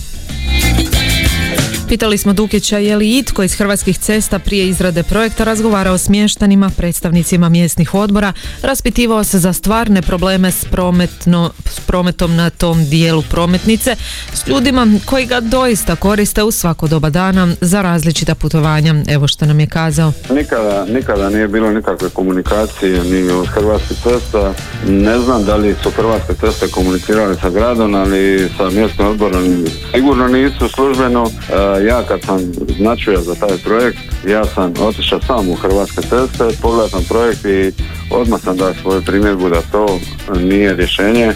Pitali 1.93 2.19
smo 2.19 2.33
Dukića 2.33 2.79
je 2.79 2.97
li 2.97 3.19
itko 3.19 3.43
iz 3.43 3.55
Hrvatskih 3.55 3.99
cesta 3.99 4.39
prije 4.39 4.69
izrade 4.69 5.03
projekta 5.03 5.45
razgovarao 5.45 5.99
s 5.99 6.09
mještanima, 6.09 6.71
predstavnicima 6.77 7.49
mjesnih 7.49 7.95
odbora, 7.95 8.33
raspitivao 8.63 9.25
se 9.25 9.39
za 9.39 9.53
stvarne 9.53 10.03
probleme 10.03 10.51
s, 10.51 10.65
prometno, 10.65 11.51
s 11.67 11.81
prometom 11.81 12.37
na 12.37 12.51
tom 12.51 12.85
dijelu 12.85 13.23
prometnice, 13.31 13.97
s 14.35 14.47
ljudima 14.47 14.87
koji 15.05 15.27
ga 15.27 15.41
doista 15.41 15.97
koriste 15.97 16.43
u 16.43 16.51
svako 16.51 16.89
doba 16.89 17.11
dana 17.11 17.49
za 17.61 17.83
različita 17.83 18.35
putovanja. 18.35 18.95
Evo 19.09 19.29
što 19.29 19.47
nam 19.47 19.61
je 19.61 19.67
kazao. 19.67 20.13
Nikada, 20.31 20.85
nikada 20.85 21.31
nije 21.31 21.49
bilo 21.49 21.73
nikakve 21.73 22.11
komunikacije 22.11 23.05
ni 23.05 23.31
od 23.31 23.47
Hrvatskih 23.47 23.97
cesta. 24.03 24.55
Ne 24.89 25.19
znam 25.19 25.45
da 25.45 25.57
li 25.57 25.75
su 25.83 25.91
Hrvatske 25.91 26.35
ceste 26.41 26.69
komunicirali 26.69 27.37
sa 27.41 27.51
gradom, 27.51 27.95
ali 27.95 28.51
sa 28.57 28.71
mjesnim 28.71 29.09
odborom 29.09 29.65
sigurno 29.95 30.29
nisu 30.29 30.69
službeno. 30.69 31.31
E, 31.79 31.82
ja 31.87 32.03
kad 32.09 32.21
sam 32.23 32.53
značio 32.79 33.21
za 33.21 33.35
taj 33.35 33.59
projekt, 33.65 33.99
ja 34.27 34.45
sam 34.45 34.73
otišao 34.81 35.21
sam 35.27 35.49
u 35.49 35.55
Hrvatske 35.55 36.01
ceste, 36.01 36.61
pogledao 36.63 36.89
sam 36.89 37.05
projekt 37.09 37.45
i 37.45 37.73
odmah 38.11 38.41
sam 38.41 38.57
dao 38.57 38.75
svoju 38.83 39.03
primjedbu 39.03 39.49
da 39.49 39.61
to 39.73 39.99
nije 40.41 40.75
rješenje 40.75 41.25
e, 41.25 41.35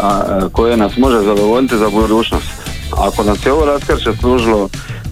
a, 0.00 0.40
koje 0.52 0.76
nas 0.76 0.96
može 0.96 1.18
zadovoljiti 1.20 1.76
za 1.76 1.90
budućnost. 1.90 2.46
Ako 2.96 3.24
nas 3.24 3.46
je 3.46 3.52
ovo 3.52 3.66
raskrće 3.66 4.10
služilo 4.20 4.68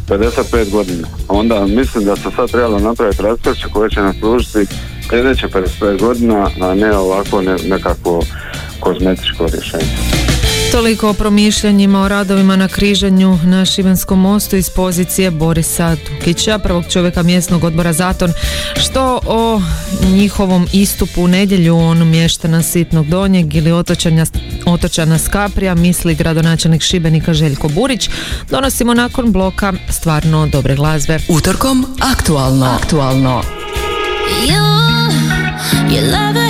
55 0.08 0.70
godina, 0.70 1.08
onda 1.28 1.66
mislim 1.66 2.04
da 2.04 2.16
se 2.16 2.28
sad 2.36 2.50
trebalo 2.50 2.78
napraviti 2.78 3.22
raskrće 3.22 3.66
koje 3.72 3.90
će 3.90 4.00
nas 4.00 4.16
služiti 4.18 4.66
sljedeće 5.08 5.48
55 5.48 6.00
godina, 6.00 6.50
a 6.60 6.74
ne 6.74 6.96
ovako 6.96 7.42
ne, 7.42 7.56
nekako 7.68 8.22
kozmetičko 8.80 9.46
rješenje. 9.46 10.15
Toliko 10.76 11.10
o 11.10 11.14
promišljanjima 11.14 12.02
o 12.02 12.08
radovima 12.08 12.56
na 12.56 12.68
križanju 12.68 13.38
na 13.44 13.64
Šivenskom 13.64 14.20
mostu 14.20 14.56
iz 14.56 14.70
pozicije 14.70 15.30
Borisa 15.30 15.96
Tukića, 15.96 16.58
prvog 16.58 16.84
čovjeka 16.90 17.22
mjesnog 17.22 17.64
odbora 17.64 17.92
Zaton. 17.92 18.32
Što 18.80 19.20
o 19.26 19.62
njihovom 20.02 20.66
istupu 20.72 21.22
u 21.22 21.28
nedjelju 21.28 21.78
on 21.78 22.08
mještana 22.08 22.62
Sitnog 22.62 23.06
Donjeg 23.06 23.54
ili 23.54 23.72
otočanja, 23.72 24.26
otočana 24.66 25.18
Skaprija, 25.18 25.74
misli 25.74 26.14
gradonačelnik 26.14 26.82
Šibenika 26.82 27.34
Željko 27.34 27.68
Burić, 27.68 28.10
donosimo 28.50 28.94
nakon 28.94 29.32
bloka 29.32 29.72
stvarno 29.90 30.46
dobre 30.46 30.74
glazbe. 30.74 31.18
Utorkom 31.28 31.86
aktualno. 32.12 32.66
aktualno. 32.66 33.42
You, 34.46 34.62
you 35.90 36.00
love 36.12 36.46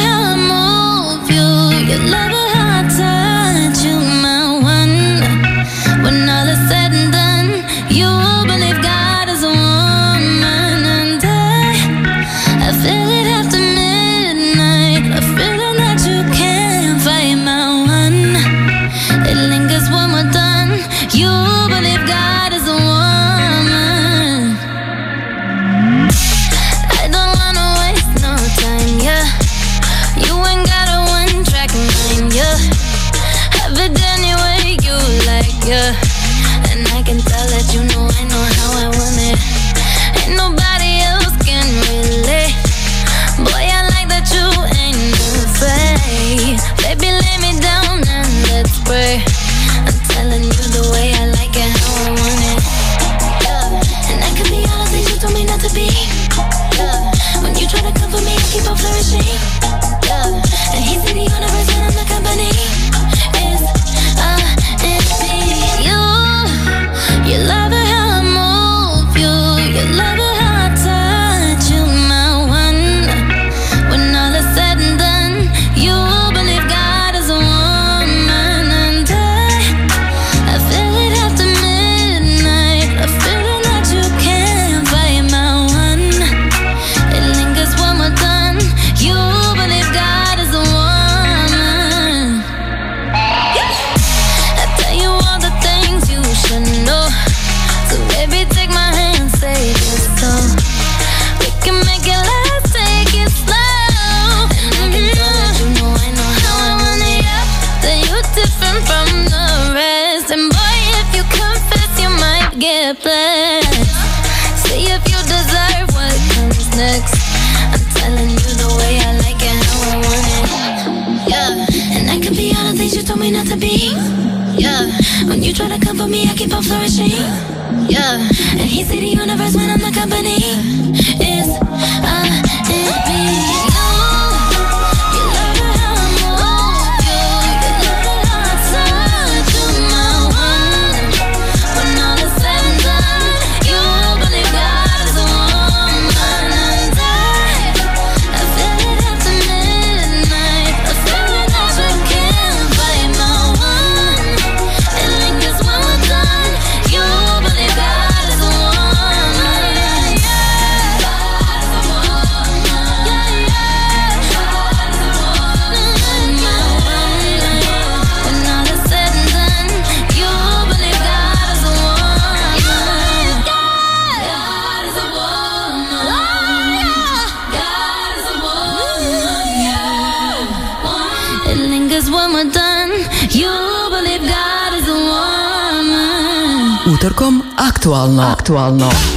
Komputer.com 186.96 187.42
aktualno. 187.56 188.22
Aktualno. 188.22 189.15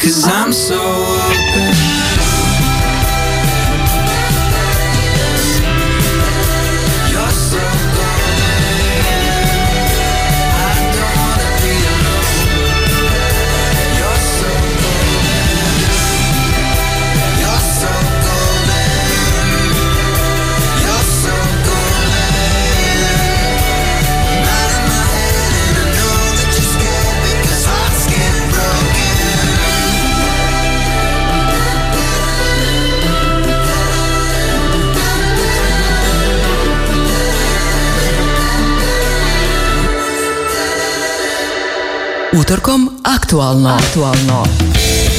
Cause 0.00 0.26
I'm 0.26 0.50
so 0.50 0.99
Utorkom 42.50 42.98
aktualno. 43.06 43.78
Aktualno. 43.78 45.09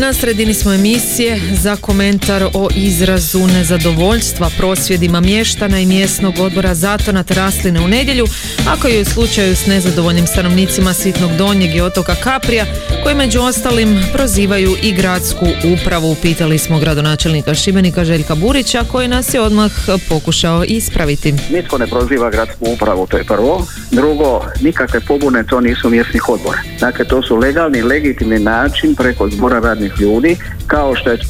Na 0.00 0.12
sredini 0.12 0.54
smo 0.54 0.72
emisije 0.72 1.40
za 1.52 1.76
komentar 1.76 2.42
o 2.54 2.68
izrazu 2.76 3.46
nezadovoljstva 3.46 4.50
prosvjedima 4.58 5.20
mještana 5.20 5.80
i 5.80 5.86
mjesnog 5.86 6.34
odbora 6.38 6.74
Zatona 6.74 7.22
te 7.22 7.34
Rasline 7.34 7.80
u 7.80 7.88
nedjelju, 7.88 8.26
ako 8.68 8.88
je 8.88 9.00
u 9.00 9.04
slučaju 9.04 9.56
s 9.56 9.66
nezadovoljnim 9.66 10.26
stanovnicima 10.26 10.92
Sitnog 10.92 11.30
Donjeg 11.38 11.74
i 11.74 11.80
otoka 11.80 12.14
Kaprija, 12.14 12.66
koji 13.02 13.14
među 13.14 13.40
ostalim 13.40 14.02
prozivaju 14.12 14.76
i 14.82 14.92
gradsku 14.92 15.46
upravu. 15.74 16.16
Pitali 16.22 16.58
smo 16.58 16.78
gradonačelnika 16.78 17.54
Šibenika 17.54 18.04
Željka 18.04 18.34
Burića, 18.34 18.84
koji 18.92 19.08
nas 19.08 19.34
je 19.34 19.40
odmah 19.40 19.72
pokušao 20.08 20.64
ispraviti. 20.64 21.34
Nitko 21.50 21.78
ne 21.78 21.86
proziva 21.86 22.30
gradsku 22.30 22.64
upravu, 22.72 23.06
to 23.06 23.16
je 23.16 23.24
prvo. 23.24 23.66
Drugo, 23.90 24.44
nikakve 24.60 25.00
pobune 25.00 25.44
to 25.44 25.60
nisu 25.60 25.90
mjesnih 25.90 26.28
odbora. 26.28 26.58
Dakle, 26.80 27.04
to 27.04 27.22
su 27.22 27.36
legalni, 27.36 27.82
legitimni 27.82 28.38
način 28.38 28.94
preko 28.94 29.30
zbora 29.30 29.60
radnih 29.60 29.85
ljudi, 29.98 30.36
kao 30.66 30.94
što 30.96 31.10
je 31.10 31.14
e, 31.14 31.20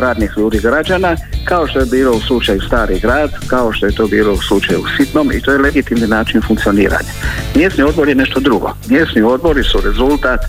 radnih 0.00 0.32
ljudi 0.36 0.58
građana, 0.62 1.16
kao 1.44 1.66
što 1.66 1.78
je 1.78 1.86
bilo 1.86 2.12
u 2.12 2.20
slučaju 2.20 2.60
Stari 2.60 3.00
grad, 3.00 3.30
kao 3.46 3.72
što 3.72 3.86
je 3.86 3.94
to 3.94 4.06
bilo 4.06 4.32
u 4.32 4.42
slučaju 4.42 4.82
Sitnom 4.96 5.32
i 5.32 5.40
to 5.40 5.52
je 5.52 5.58
legitimni 5.58 6.06
način 6.06 6.42
funkcioniranja. 6.42 7.12
Mjesni 7.54 7.84
odbor 7.84 8.08
je 8.08 8.14
nešto 8.14 8.40
drugo. 8.40 8.72
Mjesni 8.88 9.22
odbori 9.22 9.64
su 9.64 9.80
rezultat 9.84 10.40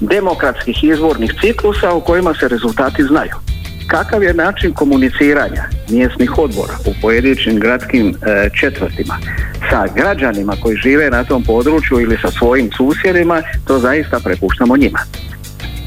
demokratskih 0.00 0.84
izbornih 0.84 1.34
ciklusa 1.40 1.92
u 1.94 2.00
kojima 2.00 2.34
se 2.34 2.48
rezultati 2.48 3.02
znaju. 3.02 3.34
Kakav 3.86 4.22
je 4.22 4.34
način 4.34 4.72
komuniciranja 4.72 5.64
mjesnih 5.90 6.38
odbora 6.38 6.74
u 6.86 6.92
pojedinačnim 7.02 7.60
gradskim 7.60 8.08
e, 8.08 8.48
četvrtima 8.60 9.18
sa 9.70 9.86
građanima 9.96 10.56
koji 10.62 10.76
žive 10.76 11.10
na 11.10 11.24
tom 11.24 11.42
području 11.42 12.00
ili 12.00 12.18
sa 12.22 12.30
svojim 12.30 12.70
susjedima, 12.76 13.42
to 13.66 13.78
zaista 13.78 14.20
prepuštamo 14.24 14.76
njima. 14.76 14.98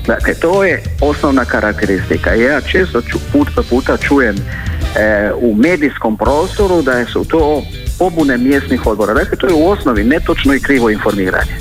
Dakle, 0.08 0.34
to 0.34 0.64
je 0.64 0.84
osnovna 1.02 1.46
karakteristika. 1.46 2.34
Ja 2.34 2.62
često 2.62 3.02
ču, 3.02 3.20
put, 3.34 3.48
puta 3.70 3.98
čujem 3.98 4.36
e, 4.36 5.32
u 5.36 5.56
medijskom 5.56 6.18
prostoru 6.18 6.82
da 6.82 7.06
su 7.06 7.26
to 7.26 7.64
pobune 8.00 8.38
mjesnih 8.38 8.86
odbora. 8.86 9.14
Dakle, 9.14 9.38
to 9.38 9.48
je 9.48 9.54
u 9.54 9.70
osnovi 9.70 10.04
netočno 10.04 10.54
i 10.54 10.60
krivo 10.60 10.90
informiranje. 10.90 11.52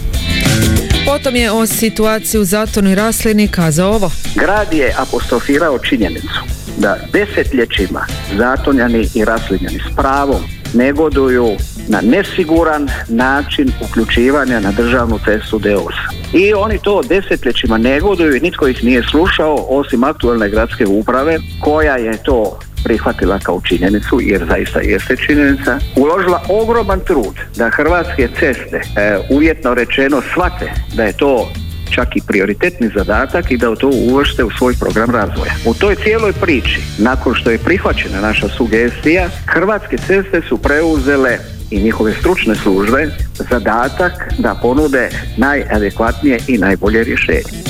Potom 1.07 1.37
je 1.37 1.51
o 1.51 1.67
situaciji 1.67 2.41
u 2.41 2.45
Zatonu 2.45 2.91
i 2.91 2.95
Raslini 2.95 3.49
kazao 3.49 3.93
ovo. 3.93 4.11
Grad 4.35 4.73
je 4.73 4.95
apostrofirao 4.97 5.79
činjenicu 5.79 6.41
da 6.79 6.99
desetljećima 7.13 8.07
zatonjani 8.39 9.09
i 9.15 9.25
raslinjani 9.25 9.79
s 9.79 9.97
pravom 9.97 10.43
negoduju 10.75 11.57
na 11.89 12.01
nesiguran 12.01 12.89
način 13.09 13.73
uključivanja 13.85 14.61
na 14.61 14.73
državnu 14.73 15.19
cestu 15.25 15.59
D8. 15.59 15.93
I 16.33 16.55
oni 16.55 16.79
to 16.79 17.03
desetljećima 17.03 17.79
negoduju 17.79 18.37
i 18.37 18.41
nitko 18.41 18.69
ih 18.69 18.85
nije 18.85 19.03
slušao 19.11 19.67
osim 19.69 20.05
aktualne 20.05 20.49
gradske 20.49 20.87
uprave 20.87 21.39
koja 21.61 21.97
je 21.97 22.23
to 22.23 22.59
prihvatila 22.85 23.39
kao 23.39 23.61
činjenicu, 23.61 24.21
jer 24.21 24.45
zaista 24.49 24.81
jeste 24.81 25.17
činjenica, 25.17 25.79
uložila 25.97 26.43
ogroman 26.49 27.01
trud 27.01 27.35
da 27.57 27.71
hrvatske 27.71 28.29
ceste, 28.41 28.81
e, 28.97 29.19
uvjetno 29.31 29.75
rečeno 29.75 30.23
shvate 30.33 30.73
da 30.97 31.03
je 31.05 31.13
to 31.13 31.49
čak 31.95 32.17
i 32.17 32.23
prioritetni 32.27 32.91
zadatak 32.97 33.51
i 33.51 33.57
da 33.57 33.77
to 33.77 33.91
uvršte 34.11 34.45
u 34.45 34.51
svoj 34.51 34.75
program 34.81 35.11
razvoja. 35.11 35.53
U 35.67 35.75
toj 35.75 35.95
cijeloj 35.95 36.33
priči, 36.33 36.81
nakon 36.99 37.35
što 37.35 37.51
je 37.51 37.59
prihvaćena 37.59 38.21
naša 38.21 38.49
sugestija, 38.49 39.29
Hrvatske 39.47 39.97
ceste 39.97 40.43
su 40.49 40.59
preuzele 40.59 41.39
i 41.71 41.83
njihove 41.83 42.15
stručne 42.21 42.55
službe 42.55 43.11
zadatak 43.51 44.13
da 44.39 44.55
ponude 44.63 45.11
najadekvatnije 45.37 46.39
i 46.49 46.59
najbolje 46.59 47.05
rješenje. 47.05 47.65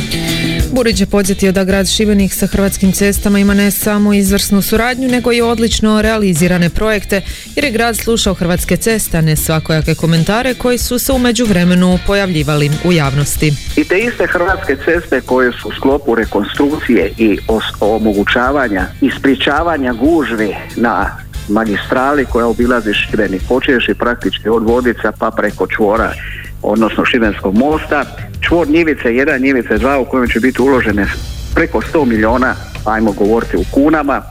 Burić 0.74 1.00
je 1.00 1.06
podsjetio 1.06 1.52
da 1.52 1.64
grad 1.64 1.88
Šibenik 1.88 2.32
sa 2.32 2.46
Hrvatskim 2.46 2.92
cestama 2.92 3.38
ima 3.38 3.54
ne 3.54 3.70
samo 3.70 4.14
izvrsnu 4.14 4.62
suradnju, 4.62 5.08
nego 5.08 5.32
i 5.32 5.40
odlično 5.40 6.02
realizirane 6.02 6.70
projekte, 6.70 7.22
jer 7.56 7.64
je 7.64 7.70
grad 7.70 7.96
slušao 7.96 8.34
Hrvatske 8.34 8.76
ceste, 8.76 9.18
a 9.18 9.20
ne 9.20 9.36
svakojake 9.36 9.94
komentare 9.94 10.54
koji 10.54 10.78
su 10.78 10.98
se 10.98 11.12
u 11.12 11.18
međuvremenu 11.18 11.98
pojavljivali 12.06 12.70
u 12.84 12.92
javnosti. 12.92 13.52
I 13.76 13.84
te 13.84 13.98
iste 13.98 14.26
hrvatske 14.26 14.76
ceste 14.84 15.20
koje 15.20 15.52
su 15.52 15.68
u 15.68 15.72
sklopu 15.72 16.14
rekonstrukcije 16.14 17.12
i 17.18 17.38
omogućavanja 17.80 18.86
i 19.00 19.10
sprječavanja 19.18 19.92
gužvi 19.92 20.54
na 20.76 21.23
magistrali 21.48 22.24
koja 22.24 22.46
obilazi 22.46 22.92
Šibenik, 22.94 23.42
počeši 23.48 23.94
praktički 23.94 24.48
od 24.48 24.62
Vodica 24.62 25.12
pa 25.18 25.30
preko 25.30 25.66
čvora 25.66 26.12
odnosno 26.64 27.04
Šibenskog 27.04 27.54
mosta, 27.54 28.04
čvor 28.40 28.68
Njivice 28.68 29.08
1, 29.08 29.40
Njivice 29.40 29.78
2 29.78 29.96
u 29.96 30.04
kojem 30.04 30.28
će 30.28 30.40
biti 30.40 30.62
uložene 30.62 31.06
preko 31.54 31.80
100 31.80 32.04
milijuna, 32.04 32.54
ajmo 32.84 33.12
govoriti 33.12 33.56
u 33.56 33.64
kunama, 33.70 34.22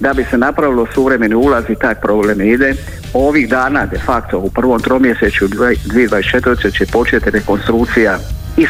da 0.00 0.12
bi 0.12 0.24
se 0.30 0.38
napravilo 0.38 0.86
suvremeni 0.94 1.34
ulaz 1.34 1.64
i 1.68 1.74
taj 1.74 1.94
problem 1.94 2.40
ide. 2.40 2.74
Ovih 3.14 3.48
dana 3.48 3.86
de 3.86 3.98
facto 3.98 4.38
u 4.38 4.50
prvom 4.50 4.80
tromjesečju 4.80 5.48
2024. 5.48 6.78
će 6.78 6.86
početi 6.86 7.30
rekonstrukcija 7.30 8.18
i 8.56 8.66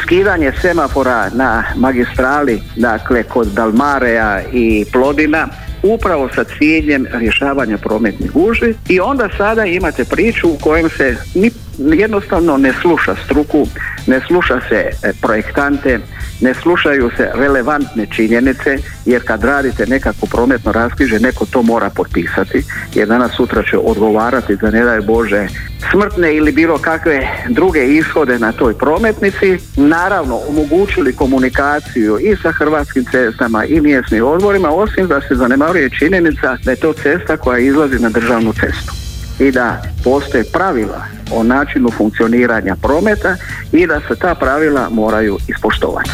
semafora 0.61 1.29
na 1.33 1.63
magistrali, 1.75 2.61
dakle 2.75 3.23
kod 3.23 3.47
Dalmareja 3.47 4.41
i 4.53 4.85
Plodina, 4.91 5.47
upravo 5.83 6.29
sa 6.35 6.43
ciljem 6.43 7.07
rješavanja 7.13 7.77
prometnih 7.77 8.31
gužvi. 8.31 8.75
I 8.89 8.99
onda 8.99 9.29
sada 9.37 9.65
imate 9.65 10.05
priču 10.05 10.49
u 10.49 10.57
kojem 10.61 10.89
se 10.89 11.15
ni, 11.35 11.51
jednostavno 11.93 12.57
ne 12.57 12.73
sluša 12.81 13.15
struku, 13.25 13.67
ne 14.07 14.21
sluša 14.27 14.59
se 14.69 14.89
e, 15.03 15.13
projektante, 15.21 15.99
ne 16.41 16.53
slušaju 16.53 17.11
se 17.17 17.31
relevantne 17.33 18.05
činjenice 18.05 18.77
jer 19.05 19.21
kad 19.27 19.43
radite 19.43 19.85
nekako 19.85 20.25
prometno 20.25 20.71
raskrižje 20.71 21.19
neko 21.19 21.45
to 21.45 21.61
mora 21.61 21.89
potpisati 21.89 22.63
jer 22.93 23.07
danas 23.07 23.31
sutra 23.35 23.63
će 23.63 23.77
odgovarati 23.77 24.55
za 24.55 24.71
ne 24.71 24.83
daj 24.83 25.01
Bože 25.01 25.47
smrtne 25.91 26.35
ili 26.35 26.51
bilo 26.51 26.77
kakve 26.77 27.27
druge 27.49 27.85
ishode 27.85 28.39
na 28.39 28.51
toj 28.51 28.77
prometnici. 28.77 29.57
Naravno 29.75 30.39
omogućili 30.49 31.15
komunikaciju 31.15 32.19
i 32.19 32.35
sa 32.35 32.51
hrvatskim 32.51 33.05
cestama 33.11 33.65
i 33.65 33.81
mjesnim 33.81 34.25
odborima 34.25 34.69
osim 34.69 35.07
da 35.07 35.21
se 35.21 35.35
zanemaruje 35.35 35.89
činjenica 35.99 36.57
da 36.63 36.71
je 36.71 36.77
to 36.77 36.93
cesta 36.93 37.37
koja 37.37 37.59
izlazi 37.59 37.99
na 37.99 38.09
državnu 38.09 38.53
cestu 38.53 39.10
i 39.39 39.51
da 39.51 39.81
postoje 40.03 40.43
pravila 40.43 41.05
o 41.31 41.43
načinu 41.43 41.91
funkcioniranja 41.91 42.75
prometa 42.81 43.37
i 43.71 43.87
da 43.87 44.01
se 44.07 44.15
ta 44.15 44.35
pravila 44.35 44.89
moraju 44.89 45.37
ispoštovati. 45.47 46.09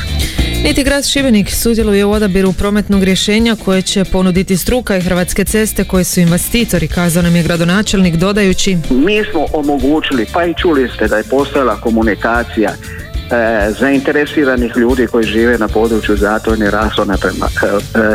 Niti 0.64 0.84
grad 0.84 1.06
Šibenik 1.06 1.52
sudjeluje 1.52 2.06
u 2.06 2.12
odabiru 2.12 2.54
prometnog 2.54 3.04
rješenja 3.04 3.56
koje 3.66 3.82
će 3.82 4.06
ponuditi 4.06 4.58
struka 4.58 4.98
i 4.98 5.02
Hrvatske 5.02 5.44
ceste 5.44 5.84
koje 5.84 6.04
su 6.04 6.20
investitori, 6.20 6.88
kazao 6.88 7.24
nam 7.24 7.36
je 7.36 7.44
gradonačelnik 7.44 8.16
dodajući 8.16 8.78
Mi 8.90 9.24
smo 9.32 9.46
omogućili, 9.54 10.26
pa 10.34 10.46
i 10.46 10.54
čuli 10.54 10.90
ste 10.96 11.08
da 11.08 11.18
je 11.18 11.24
postojala 11.24 11.82
komunikacija 11.82 12.70
e, 12.72 13.72
zainteresiranih 13.80 14.72
ljudi 14.78 15.08
koji 15.08 15.26
žive 15.26 15.58
na 15.58 15.68
području 15.68 16.18
Zatojne 16.18 16.72
Rasone 16.72 17.16
prema, 17.22 17.48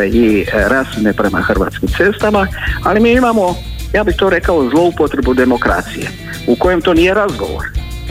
e, 0.01 0.07
i 0.07 0.45
Rasne 0.53 1.13
prema 1.13 1.41
hrvatskim 1.41 1.89
cestama, 1.97 2.47
ali 2.83 2.99
mi 2.99 3.11
imamo, 3.11 3.55
ja 3.93 4.03
bih 4.03 4.15
to 4.15 4.29
rekao, 4.29 4.69
zloupotrebu 4.69 5.33
demokracije, 5.33 6.07
u 6.47 6.55
kojem 6.55 6.81
to 6.81 6.93
nije 6.93 7.13
razgovor, 7.13 7.65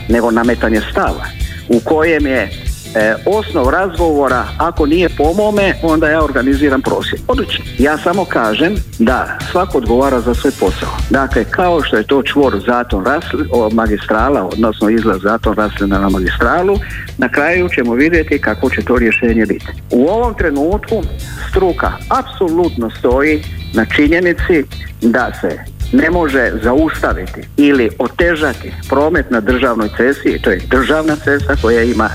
nego 0.09 0.31
nametanje 0.31 0.81
stava, 0.91 1.25
u 1.69 1.81
kojem 1.85 2.27
je 2.27 2.51
e, 2.95 3.15
osnov 3.27 3.71
razgovora, 3.71 4.45
ako 4.59 4.87
nije 4.87 5.09
po 5.19 5.33
mome, 5.33 5.75
onda 5.83 6.09
ja 6.09 6.25
organiziram 6.25 6.83
prosvjed. 6.83 7.21
Odlično. 7.29 7.65
Ja 7.79 7.99
samo 7.99 8.25
kažem 8.25 8.75
da 8.99 9.39
svako 9.51 9.79
odgovara 9.79 10.21
za 10.21 10.35
svoj 10.35 10.53
posao. 10.61 10.89
Dakle, 11.11 11.45
kao 11.45 11.83
što 11.83 11.97
je 11.97 12.07
to 12.07 12.23
čvor 12.23 12.61
Zaton 12.67 13.05
Rasli, 13.05 13.49
o, 13.53 13.71
magistrala, 13.71 14.45
odnosno 14.45 14.91
izlaz 14.91 15.23
Zaton 15.23 15.55
Raslina 15.55 15.99
na 15.99 16.09
magistralu, 16.09 16.79
na 17.19 17.29
kraju 17.29 17.69
ćemo 17.69 17.95
vidjeti 17.95 18.41
kako 18.41 18.71
će 18.71 18.83
to 18.83 18.99
rješenje 18.99 19.47
biti. 19.47 19.67
U 19.91 20.09
ovom 20.09 20.35
trenutku 20.35 21.03
struka 21.51 21.93
apsolutno 22.09 22.91
stoji 22.91 23.43
na 23.75 23.85
činjenici 23.85 24.65
da 25.01 25.33
se 25.41 25.59
ne 25.93 26.11
može 26.11 26.53
zaustaviti 26.63 27.41
ili 27.57 27.91
otežati 27.99 28.73
promet 28.89 29.31
na 29.31 29.41
državnoj 29.41 29.89
cesti, 29.97 30.43
to 30.43 30.51
je 30.51 30.61
državna 30.71 31.17
cesta 31.17 31.57
koja 31.63 31.83
ima 31.83 32.11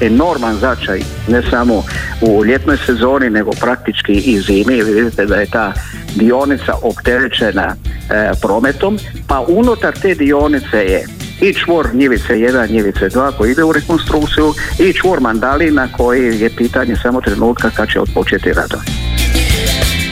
enorman 0.00 0.56
značaj 0.56 1.00
ne 1.28 1.42
samo 1.50 1.82
u 2.20 2.44
ljetnoj 2.44 2.76
sezoni 2.86 3.30
nego 3.30 3.50
praktički 3.50 4.12
i 4.12 4.40
zimi. 4.40 4.82
Vi 4.82 4.94
vidite 4.94 5.26
da 5.26 5.36
je 5.36 5.46
ta 5.46 5.72
dionica 6.14 6.72
opterećena 6.82 7.74
e, 8.10 8.30
prometom, 8.42 8.98
pa 9.28 9.44
unutar 9.48 9.94
te 10.02 10.14
dionice 10.14 10.76
je 10.76 11.06
i 11.40 11.54
čvor 11.54 11.94
Njivice 11.94 12.32
1, 12.32 12.70
Njivice 12.70 13.08
2 13.08 13.32
koji 13.38 13.52
ide 13.52 13.64
u 13.64 13.72
rekonstrukciju 13.72 14.54
i 14.78 14.92
čvor 14.92 15.20
Mandalina 15.20 15.88
koji 15.96 16.40
je 16.40 16.50
pitanje 16.56 16.96
samo 17.02 17.20
trenutka 17.20 17.70
kad 17.70 17.88
će 17.92 18.00
otpočeti 18.00 18.52
radovi. 18.52 18.82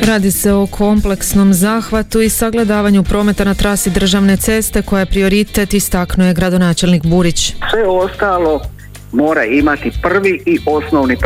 Radi 0.06 0.30
se 0.30 0.52
o 0.52 0.66
kompleksnom 0.66 1.54
zahvatu 1.54 2.20
i 2.20 2.28
sagledavanju 2.28 3.02
prometa 3.02 3.44
na 3.44 3.54
trasi 3.54 3.90
državne 3.90 4.36
ceste 4.36 4.82
koja 4.82 5.00
je 5.00 5.06
prioritet 5.06 5.74
istaknuje 5.74 6.34
gradonačelnik 6.34 7.06
Burić. 7.06 7.54
Sve 7.70 7.88
ostalo 7.88 8.60
mora 9.14 9.44
imati 9.44 9.92
prvi 10.02 10.42
i 10.46 10.58
osnovni 10.66 11.16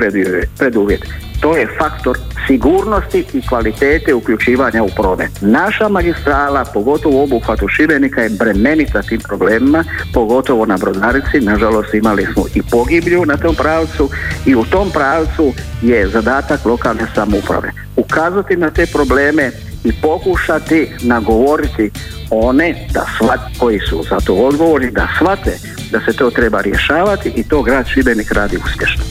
preduvjet. 0.59 1.01
To 1.41 1.57
je 1.57 1.69
faktor 1.79 2.19
sigurnosti 2.47 3.25
i 3.33 3.47
kvalitete 3.49 4.15
uključivanja 4.15 4.83
u 4.83 4.89
promet. 4.97 5.31
Naša 5.41 5.89
magistrala, 5.89 6.65
pogotovo 6.75 7.19
u 7.19 7.23
obuhvatu 7.23 7.69
Šibenika, 7.69 8.23
je 8.23 8.31
bremenita 8.31 9.03
tim 9.03 9.21
problemima, 9.21 9.85
pogotovo 10.15 10.67
na 10.67 10.77
Brodarici. 10.77 11.41
Nažalost, 11.41 11.95
imali 11.95 12.27
smo 12.33 12.45
i 12.55 12.63
pogiblju 12.71 13.27
na 13.27 13.37
tom 13.37 13.55
pravcu 13.55 14.11
i 14.47 14.55
u 14.55 14.65
tom 14.65 14.91
pravcu 14.91 15.53
je 15.83 16.09
zadatak 16.09 16.65
lokalne 16.65 17.07
samouprave. 17.15 17.73
Ukazati 17.97 18.57
na 18.57 18.71
te 18.71 18.87
probleme 18.87 19.51
i 19.85 19.93
pokušati 19.93 20.89
nagovoriti 21.03 21.91
one 22.31 22.87
da 22.95 23.07
shvat, 23.17 23.41
koji 23.59 23.81
su 23.81 24.05
za 24.11 24.17
to 24.21 24.35
odgovorni, 24.35 24.91
da 24.91 25.09
shvate 25.17 25.59
da 25.93 26.01
se 26.01 26.17
to 26.17 26.31
treba 26.31 26.61
rješavati 26.61 27.33
i 27.37 27.45
to 27.45 27.63
grad 27.63 27.87
Šibenik 27.87 28.33
radi 28.33 28.59
uspješno. 28.67 29.05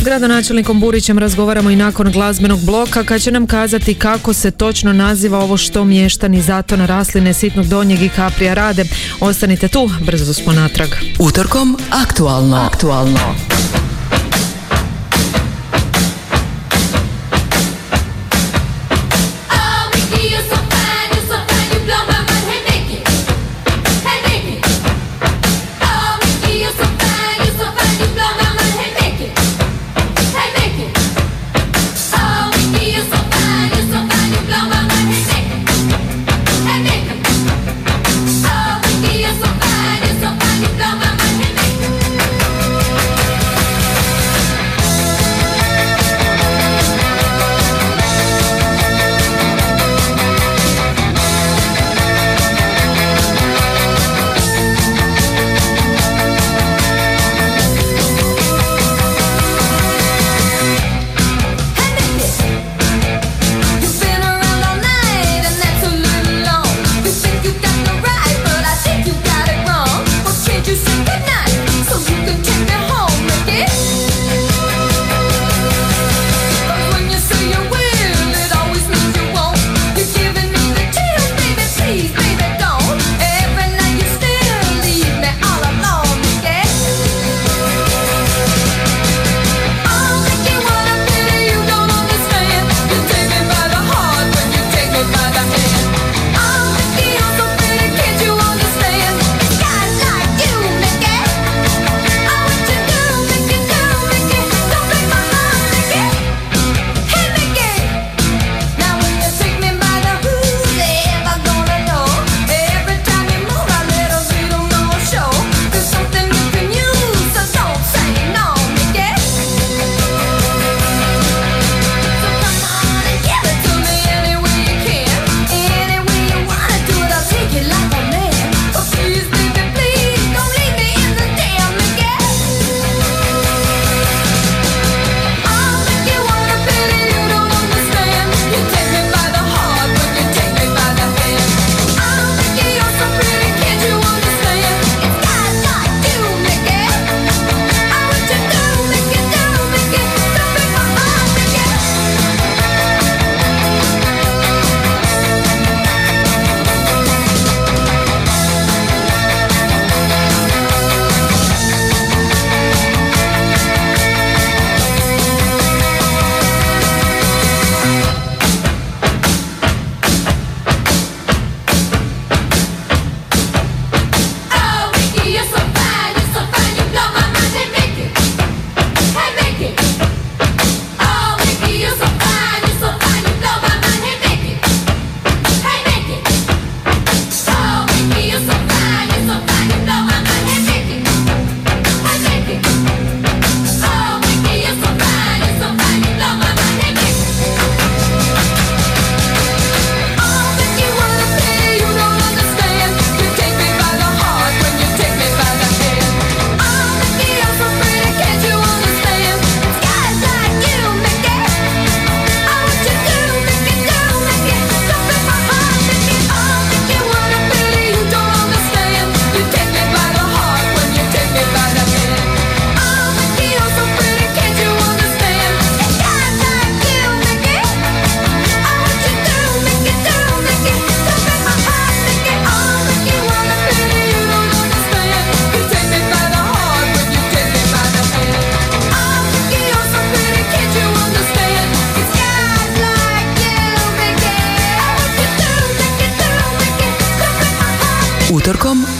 S 0.00 0.04
gradonačelnikom 0.04 0.80
Burićem 0.80 1.18
razgovaramo 1.18 1.70
i 1.70 1.76
nakon 1.76 2.12
glazbenog 2.12 2.64
bloka 2.64 3.04
kad 3.04 3.20
će 3.20 3.30
nam 3.30 3.46
kazati 3.46 3.94
kako 3.94 4.32
se 4.32 4.50
točno 4.50 4.92
naziva 4.92 5.38
ovo 5.38 5.56
što 5.56 5.84
mještani 5.84 6.40
Zatona 6.40 6.86
Rasline, 6.86 7.34
Sitnog 7.34 7.66
Donjeg 7.66 8.02
i 8.02 8.08
Kaprija 8.08 8.54
rade. 8.54 8.84
Ostanite 9.20 9.68
tu, 9.68 9.90
brzo 10.00 10.34
smo 10.34 10.52
natrag. 10.52 10.88
Utorkom 11.18 11.76
aktualno. 11.90 12.56
Aktualno. 12.56 13.34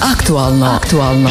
Aktualno, 0.01 0.67
aktualno. 0.67 1.31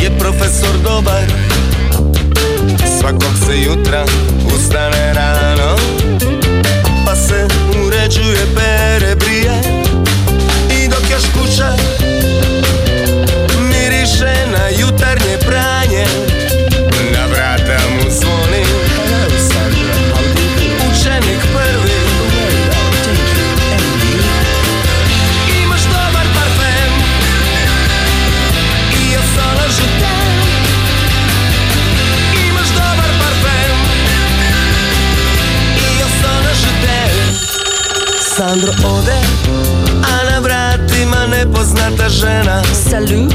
Je 0.00 0.10
profesor 0.18 0.78
dobar. 0.84 1.26
Jutra 3.50 4.04
Stand 4.60 4.94
it 4.94 5.16
out 5.16 5.29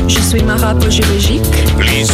Je 0.07 0.19
suis 0.21 0.41
Mara 0.43 0.73
Pogéologique. 0.73 1.43
Pleased 1.77 2.13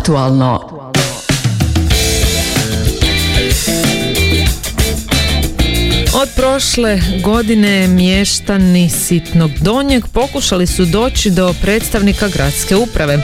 aktualno, 0.00 0.69
prošle 6.50 7.00
godine 7.22 7.88
mještani 7.88 8.90
Sitnog 8.90 9.50
Donjeg 9.60 10.04
pokušali 10.12 10.66
su 10.66 10.84
doći 10.84 11.30
do 11.30 11.54
predstavnika 11.62 12.28
gradske 12.28 12.76
uprave. 12.76 13.18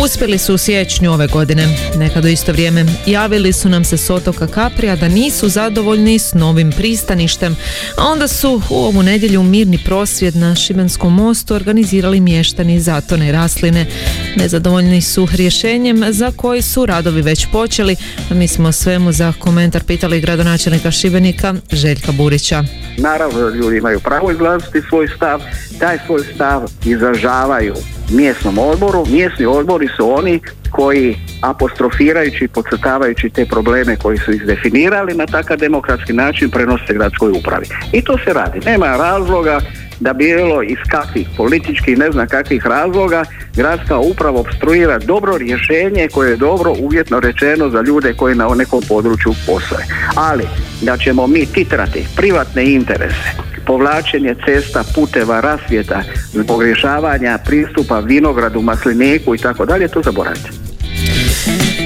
Uspjeli 0.00 0.38
su 0.38 0.54
u 0.54 0.58
siječnju 0.58 1.12
ove 1.12 1.26
godine. 1.26 1.68
Nekad 1.96 2.24
u 2.24 2.28
isto 2.28 2.52
vrijeme 2.52 2.86
javili 3.06 3.52
su 3.52 3.68
nam 3.68 3.84
se 3.84 3.96
s 3.96 4.10
otoka 4.10 4.46
Kaprija 4.46 4.96
da 4.96 5.08
nisu 5.08 5.48
zadovoljni 5.48 6.18
s 6.18 6.34
novim 6.34 6.72
pristaništem, 6.72 7.56
a 7.96 8.04
onda 8.04 8.28
su 8.28 8.62
u 8.70 8.74
ovu 8.74 9.02
nedjelju 9.02 9.42
mirni 9.42 9.78
prosvjed 9.84 10.36
na 10.36 10.54
Šibenskom 10.54 11.14
mostu 11.14 11.54
organizirali 11.54 12.20
mještani 12.20 12.80
Zatone 12.80 13.32
Rasline. 13.32 13.86
Nezadovoljni 14.36 15.02
su 15.02 15.28
rješenjem 15.32 16.04
za 16.10 16.32
koji 16.36 16.62
su 16.62 16.86
radovi 16.86 17.22
već 17.22 17.46
počeli, 17.52 17.96
mi 18.30 18.48
smo 18.48 18.72
svemu 18.72 19.12
za 19.12 19.32
komentar 19.38 19.84
pitali 19.84 20.20
gradonačelnika 20.20 20.90
Šibenika 20.90 21.54
Željka 21.72 22.12
Burića. 22.12 22.67
Naravno 22.98 23.40
da 23.40 23.56
ljudi 23.56 23.76
imaju 23.76 24.00
pravo 24.00 24.30
izraziti 24.30 24.82
svoj 24.88 25.08
stav, 25.16 25.40
taj 25.80 25.98
svoj 26.06 26.20
stav 26.34 26.62
izražavaju 26.84 27.74
mjesnom 28.10 28.58
odboru. 28.58 29.06
Mjesni 29.10 29.46
odbori 29.46 29.88
su 29.96 30.12
oni 30.12 30.40
koji 30.70 31.16
apostrofirajući 31.42 32.44
i 32.44 32.48
podcrtavajući 32.48 33.30
te 33.30 33.46
probleme 33.46 33.96
koji 33.96 34.18
su 34.18 34.32
izdefinirali 34.32 35.14
na 35.14 35.26
takav 35.26 35.56
demokratski 35.56 36.12
način 36.12 36.50
prenose 36.50 36.94
gradskoj 36.94 37.30
upravi. 37.30 37.66
I 37.92 38.02
to 38.02 38.18
se 38.24 38.32
radi. 38.32 38.60
Nema 38.66 38.86
razloga 38.86 39.60
da 40.00 40.12
bilo 40.12 40.62
iz 40.62 40.78
kakvih 40.90 41.28
političkih 41.36 41.98
ne 41.98 42.10
znam 42.10 42.28
kakvih 42.28 42.66
razloga 42.66 43.24
gradska 43.56 43.98
uprava 43.98 44.40
obstruira 44.40 44.98
dobro 44.98 45.38
rješenje 45.38 46.08
koje 46.12 46.30
je 46.30 46.36
dobro 46.36 46.74
uvjetno 46.80 47.20
rečeno 47.20 47.70
za 47.70 47.82
ljude 47.82 48.14
koji 48.14 48.34
na 48.34 48.48
nekom 48.48 48.82
području 48.88 49.32
postoje. 49.46 49.84
Ali 50.14 50.44
da 50.82 50.96
ćemo 50.96 51.26
mi 51.26 51.46
titrati 51.46 52.06
privatne 52.16 52.72
interese 52.72 53.48
povlačenje 53.66 54.34
cesta, 54.44 54.84
puteva, 54.94 55.40
rasvjeta 55.40 56.02
zbog 56.32 56.62
rješavanja 56.62 57.38
pristupa 57.44 57.98
vinogradu, 57.98 58.60
masliniku 58.60 59.34
i 59.34 59.38
tako 59.38 59.66
dalje, 59.66 59.88
to 59.88 60.02
zaboravite. 60.02 60.67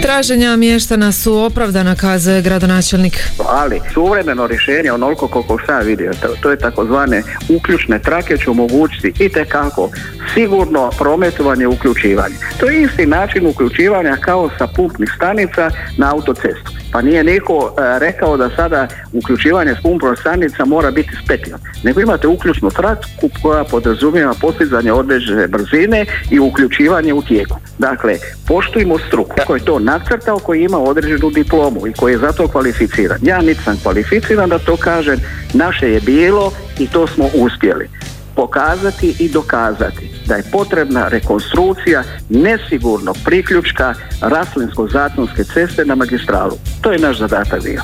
Traženja 0.02 0.56
mještana 0.56 1.12
su 1.12 1.34
opravdana, 1.34 1.94
kazuje 1.96 2.42
gradonačelnik. 2.42 3.18
ali 3.48 3.80
suvremeno 3.94 4.46
rješenje 4.46 4.92
onoliko 4.92 5.28
koliko 5.28 5.58
sam 5.66 5.86
vidio, 5.86 6.12
to, 6.42 6.50
je 6.50 6.58
takozvane 6.58 7.22
uključne 7.48 7.98
trake 7.98 8.36
će 8.38 8.50
omogućiti 8.50 9.24
i 9.24 9.28
kako 9.48 9.90
sigurno 10.34 10.90
prometovanje 10.98 11.62
i 11.62 11.66
uključivanje. 11.66 12.34
To 12.60 12.66
je 12.66 12.82
isti 12.82 13.06
način 13.06 13.46
uključivanja 13.46 14.16
kao 14.16 14.50
sa 14.58 14.66
pumpnih 14.66 15.12
stanica 15.16 15.70
na 15.96 16.12
autocestu. 16.14 16.81
Pa 16.92 17.02
nije 17.02 17.24
niko 17.24 17.74
e, 17.78 17.98
rekao 17.98 18.36
da 18.36 18.50
sada 18.56 18.88
uključivanje 19.12 19.74
pumpro 19.82 20.16
stanica 20.16 20.64
mora 20.64 20.90
biti 20.90 21.10
s 21.24 21.26
petljom, 21.26 21.60
nego 21.82 22.00
imate 22.00 22.28
uključnu 22.28 22.70
traku 22.70 23.30
koja 23.42 23.64
podrazumijeva 23.64 24.34
postizanje 24.40 24.92
određene 24.92 25.46
brzine 25.48 26.06
i 26.30 26.38
uključivanje 26.40 27.12
u 27.12 27.22
tijeku. 27.22 27.56
Dakle, 27.78 28.16
poštujmo 28.48 28.98
struku 28.98 29.36
koji 29.46 29.60
je 29.60 29.64
to 29.64 29.78
nacrtao, 29.78 30.38
koji 30.38 30.62
ima 30.62 30.78
određenu 30.78 31.30
diplomu 31.30 31.86
i 31.86 31.92
koji 31.92 32.12
je 32.12 32.18
za 32.18 32.32
to 32.32 32.48
kvalificiran. 32.48 33.18
Ja 33.22 33.40
niti 33.40 33.62
sam 33.62 33.80
kvalificiran 33.82 34.48
da 34.48 34.58
to 34.58 34.76
kažem, 34.76 35.18
naše 35.54 35.90
je 35.90 36.00
bilo 36.00 36.52
i 36.78 36.86
to 36.86 37.06
smo 37.06 37.24
uspjeli 37.34 37.88
pokazati 38.36 39.16
i 39.18 39.28
dokazati 39.28 40.10
da 40.26 40.34
je 40.34 40.50
potrebna 40.52 41.08
rekonstrukcija 41.08 42.02
nesigurnog 42.28 43.16
priključka 43.24 43.94
Raslinsko-Zatonske 44.20 45.44
ceste 45.54 45.84
na 45.84 45.94
magistralu. 45.94 46.58
To 46.80 46.92
je 46.92 46.98
naš 46.98 47.18
zadatak 47.18 47.62
bio. 47.62 47.82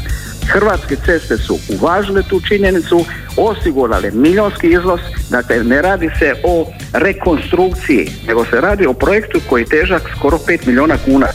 Hrvatske 0.48 0.96
ceste 1.06 1.36
su 1.36 1.58
uvažile 1.68 2.22
tu 2.22 2.40
činjenicu, 2.48 3.04
osigurale 3.36 4.10
milionski 4.10 4.66
iznos, 4.66 5.00
dakle 5.30 5.64
ne 5.64 5.82
radi 5.82 6.10
se 6.18 6.34
o 6.44 6.66
rekonstrukciji, 6.92 8.10
nego 8.26 8.44
se 8.44 8.60
radi 8.60 8.86
o 8.86 8.92
projektu 8.92 9.40
koji 9.48 9.62
je 9.62 9.66
težak 9.66 10.02
skoro 10.16 10.38
5 10.38 10.66
milijuna 10.66 10.96
kuna. 11.04 11.26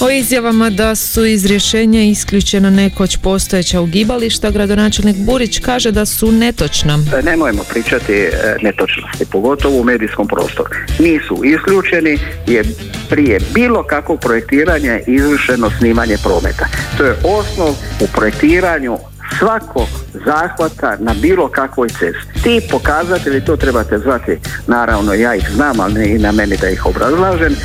O 0.00 0.10
izjavama 0.10 0.70
da 0.70 0.94
su 0.94 1.24
iz 1.24 1.46
rješenja 1.46 2.02
isključena 2.02 2.70
nekoć 2.70 3.16
postojeća 3.16 3.80
ugibališta, 3.80 4.50
gradonačelnik 4.50 5.16
Burić 5.16 5.58
kaže 5.58 5.90
da 5.90 6.06
su 6.06 6.32
netočna. 6.32 6.98
E, 7.18 7.22
Nemojmo 7.22 7.62
pričati 7.70 8.12
e, 8.12 8.30
netočnosti, 8.62 9.24
pogotovo 9.32 9.80
u 9.80 9.84
medijskom 9.84 10.28
prostoru. 10.28 10.70
Nisu 10.98 11.44
isključeni 11.44 12.18
jer 12.46 12.66
prije 13.10 13.40
bilo 13.54 13.82
kakvog 13.82 14.20
projektiranja 14.20 14.92
je 14.92 15.04
izvršeno 15.06 15.70
snimanje 15.78 16.16
prometa. 16.22 16.66
To 16.98 17.04
je 17.04 17.16
osnov 17.24 17.74
u 18.00 18.06
projektiranju 18.14 18.98
svakog 19.40 19.88
zahvata 20.24 20.96
na 20.98 21.14
bilo 21.22 21.48
kakvoj 21.48 21.88
cesti. 21.88 22.42
Ti 22.42 22.60
pokazatelji, 22.70 23.44
to 23.44 23.56
trebate 23.56 23.98
zvati, 23.98 24.38
naravno 24.66 25.14
ja 25.14 25.34
ih 25.34 25.50
znam, 25.54 25.80
ali 25.80 25.94
ne 25.94 26.14
i 26.14 26.18
na 26.18 26.32
meni 26.32 26.56
da 26.56 26.68
ih 26.68 26.86
obrazlažem, 26.86 27.52
e, 27.52 27.56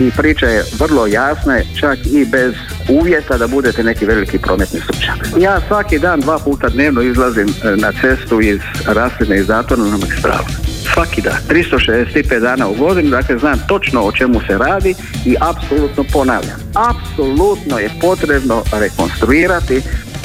i 0.00 0.10
priča 0.16 0.46
je 0.46 0.64
vrlo 0.78 1.06
jasna, 1.06 1.60
čak 1.80 1.98
i 2.06 2.24
bez 2.24 2.54
uvjeta 2.88 3.38
da 3.38 3.46
budete 3.46 3.84
neki 3.84 4.06
veliki 4.06 4.38
prometni 4.38 4.80
stručnjak. 4.80 5.16
Ja 5.40 5.60
svaki 5.68 5.98
dan, 5.98 6.20
dva 6.20 6.38
puta 6.38 6.68
dnevno 6.68 7.02
izlazim 7.02 7.48
e, 7.48 7.76
na 7.76 7.92
cestu 8.00 8.40
iz 8.40 8.60
Rasline 8.86 9.38
i 9.38 9.44
Zatona 9.44 9.84
na 9.84 9.96
magistralu. 9.96 10.44
Svaki 10.94 11.22
dan, 11.22 11.38
365 11.48 12.40
dana 12.40 12.68
u 12.68 12.74
godini, 12.74 13.10
dakle 13.10 13.38
znam 13.38 13.58
točno 13.68 14.02
o 14.02 14.12
čemu 14.12 14.40
se 14.46 14.58
radi 14.58 14.94
i 15.26 15.36
apsolutno 15.40 16.04
ponavljam. 16.12 16.58
Apsolutno 16.74 17.78
je 17.78 17.90
potrebno 18.00 18.62
rekonstruirati 18.72 19.82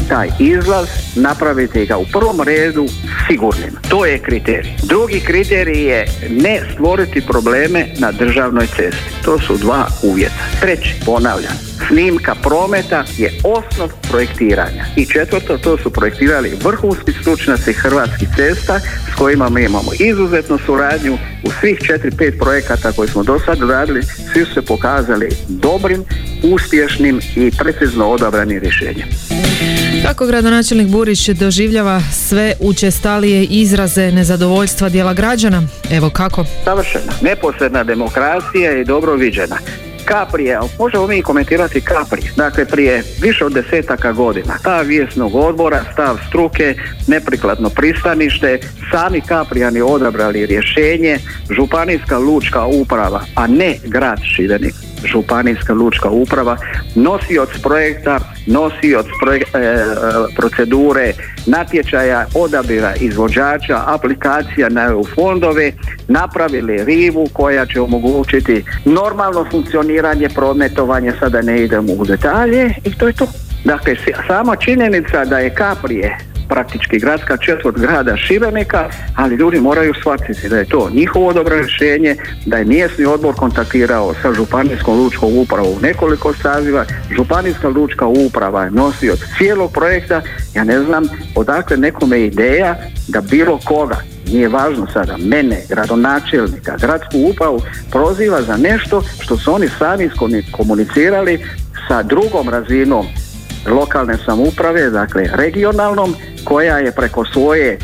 taj 0.10 0.30
izlaz, 0.40 0.88
napraviti 1.16 1.86
ga 1.86 1.98
u 1.98 2.06
prvom 2.06 2.42
redu 2.42 2.86
sigurnim. 3.28 3.74
To 3.90 4.06
je 4.06 4.20
kriterij. 4.20 4.74
Drugi 4.84 5.20
kriterij 5.20 5.84
je 5.84 6.06
ne 6.30 6.62
stvoriti 6.74 7.22
probleme 7.22 7.86
na 8.00 8.12
državnoj 8.12 8.68
cesti. 8.68 9.24
To 9.26 9.40
su 9.40 9.58
dva 9.58 9.88
uvjeta. 10.04 10.44
Treći, 10.62 10.96
ponavljam, 11.06 11.54
snimka 11.88 12.36
prometa 12.36 13.06
je 13.18 13.32
osnov 13.44 13.90
projektiranja. 14.10 14.86
I 14.96 15.06
četvrto, 15.06 15.58
to 15.58 15.78
su 15.78 15.90
projektirali 15.90 16.58
vrhunski 16.64 17.12
stručnjaci 17.22 17.74
Hrvatskih 17.74 18.30
cesta 18.36 18.80
s 18.80 19.16
kojima 19.18 19.50
mi 19.50 19.64
imamo 19.64 19.92
izuzetnu 20.00 20.58
suradnju 20.66 21.18
u 21.44 21.52
svih 21.60 21.80
4-5 21.80 22.40
projekata 22.40 22.92
koje 22.92 23.08
smo 23.08 23.24
do 23.24 23.40
sad 23.46 23.70
radili, 23.70 24.04
svi 24.34 24.46
su 24.46 24.54
se 24.54 24.62
pokazali 24.62 25.30
dobrim, 25.48 26.04
uspješnim 26.44 27.20
i 27.36 27.52
precizno 27.60 28.10
odabranim 28.10 28.60
rješenjem. 28.60 29.08
Kako 30.04 30.26
gradonačelnik 30.26 30.88
Burić 30.88 31.30
doživljava 31.30 32.02
sve 32.14 32.54
učestalije 32.60 33.44
izraze 33.44 34.12
nezadovoljstva 34.12 34.90
dijela 34.90 35.14
građana? 35.14 35.64
Evo 35.92 36.10
kako? 36.10 36.46
Savršena. 36.64 37.12
Neposredna 37.22 37.84
demokracija 37.84 38.72
je 38.72 38.86
dobro 38.86 39.16
viđena. 39.16 39.58
Kaprije, 40.06 40.60
možemo 40.80 41.08
mi 41.08 41.22
komentirati 41.22 41.82
Kapri, 41.82 42.22
dakle 42.36 42.66
prije 42.66 43.04
više 43.22 43.46
od 43.46 43.54
desetaka 43.54 44.12
godina, 44.12 44.58
stav 44.58 44.86
vijesnog 44.86 45.36
odbora, 45.36 45.84
stav 45.94 46.18
struke, 46.28 46.76
neprikladno 47.08 47.70
pristanište, 47.70 48.60
sami 48.92 49.22
Kaprijani 49.22 49.82
odabrali 49.82 50.46
rješenje, 50.46 51.18
županijska 51.50 52.18
lučka 52.18 52.66
uprava, 52.66 53.22
a 53.36 53.48
ne 53.48 53.76
grad 53.86 54.20
Šibenik, 54.36 54.74
županijska 55.06 55.74
lučka 55.74 56.10
uprava, 56.10 56.58
nosioc 56.96 57.50
projekta, 57.64 58.20
nosioc 58.48 59.06
projek- 59.24 59.56
e, 59.56 59.60
e, 59.60 59.84
procedure, 60.36 61.14
natječaja, 61.46 62.26
odabira 62.36 62.94
izvođača, 62.96 63.84
aplikacija 63.86 64.70
na 64.70 64.84
EU 64.84 65.04
fondove, 65.16 65.72
napravili 66.08 66.84
rivu 66.84 67.28
koja 67.34 67.66
će 67.66 67.82
omogućiti 67.82 68.64
normalno 68.86 69.46
funkcioniranje, 69.52 70.30
prometovanje, 70.30 71.14
sada 71.20 71.42
ne 71.42 71.64
idemo 71.64 71.94
u 71.94 72.06
detalje 72.06 72.74
i 72.86 72.98
to 72.98 73.08
je 73.08 73.14
to. 73.14 73.28
Dakle, 73.66 73.96
sama 74.28 74.56
činjenica 74.56 75.26
da 75.26 75.40
je 75.40 75.56
Kaprije 75.56 76.18
praktički 76.50 77.00
gradska 77.00 77.38
četvrt 77.38 77.78
grada 77.78 78.18
Šibenika, 78.18 78.90
ali 79.16 79.36
ljudi 79.36 79.60
moraju 79.60 79.94
shvatiti 79.94 80.50
da 80.50 80.58
je 80.58 80.66
to 80.66 80.90
njihovo 80.94 81.34
dobro 81.34 81.56
rješenje, 81.56 82.16
da 82.46 82.58
je 82.58 82.66
mjesni 82.66 83.06
odbor 83.06 83.36
kontaktirao 83.36 84.14
sa 84.22 84.34
županijskom 84.34 85.00
lučkom 85.00 85.38
upravom 85.38 85.72
u 85.78 85.82
nekoliko 85.82 86.34
saziva, 86.34 86.86
županijska 87.16 87.70
lučka 87.70 88.06
uprava 88.08 88.64
je 88.64 88.72
nosioc 88.72 89.20
cijelog 89.38 89.72
projekta, 89.74 90.22
ja 90.56 90.64
ne 90.64 90.80
znam 90.80 91.04
odakle 91.36 91.78
nekome 91.78 92.26
ideja 92.26 92.76
da 93.08 93.22
bilo 93.22 93.60
koga 93.66 93.98
nije 94.32 94.50
važno 94.50 94.88
sada 94.94 95.18
mene, 95.18 95.62
gradonačelnika, 95.70 96.78
gradsku 96.82 97.18
upravu 97.32 97.62
proziva 97.92 98.42
za 98.42 98.58
nešto 98.58 99.02
što 99.20 99.38
su 99.38 99.54
oni 99.54 99.68
sami 99.80 100.10
komunicirali 100.52 101.46
sa 101.88 102.04
drugom 102.04 102.50
razinom 102.50 103.06
lokalne 103.66 104.18
samouprave, 104.26 104.90
dakle 104.90 105.30
regionalnom, 105.34 106.16
koja 106.44 106.78
je 106.78 106.92
preko 106.92 107.26
svoje 107.26 107.78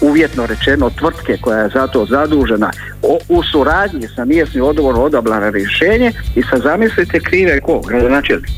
uvjetno 0.00 0.46
rečeno 0.46 0.90
tvrtke 0.90 1.38
koja 1.40 1.58
je 1.58 1.70
za 1.74 1.86
to 1.86 2.06
zadužena 2.06 2.70
o- 3.02 3.18
u 3.28 3.42
suradnji 3.42 4.08
sa 4.16 4.24
mjesnim 4.24 4.64
odborom 4.64 5.02
odabrala 5.02 5.50
rješenje 5.50 6.12
i 6.34 6.42
sad 6.50 6.62
zamislite 6.62 7.20
krive 7.20 7.60
ko, 7.60 7.80
gradonačelnik. 7.80 8.50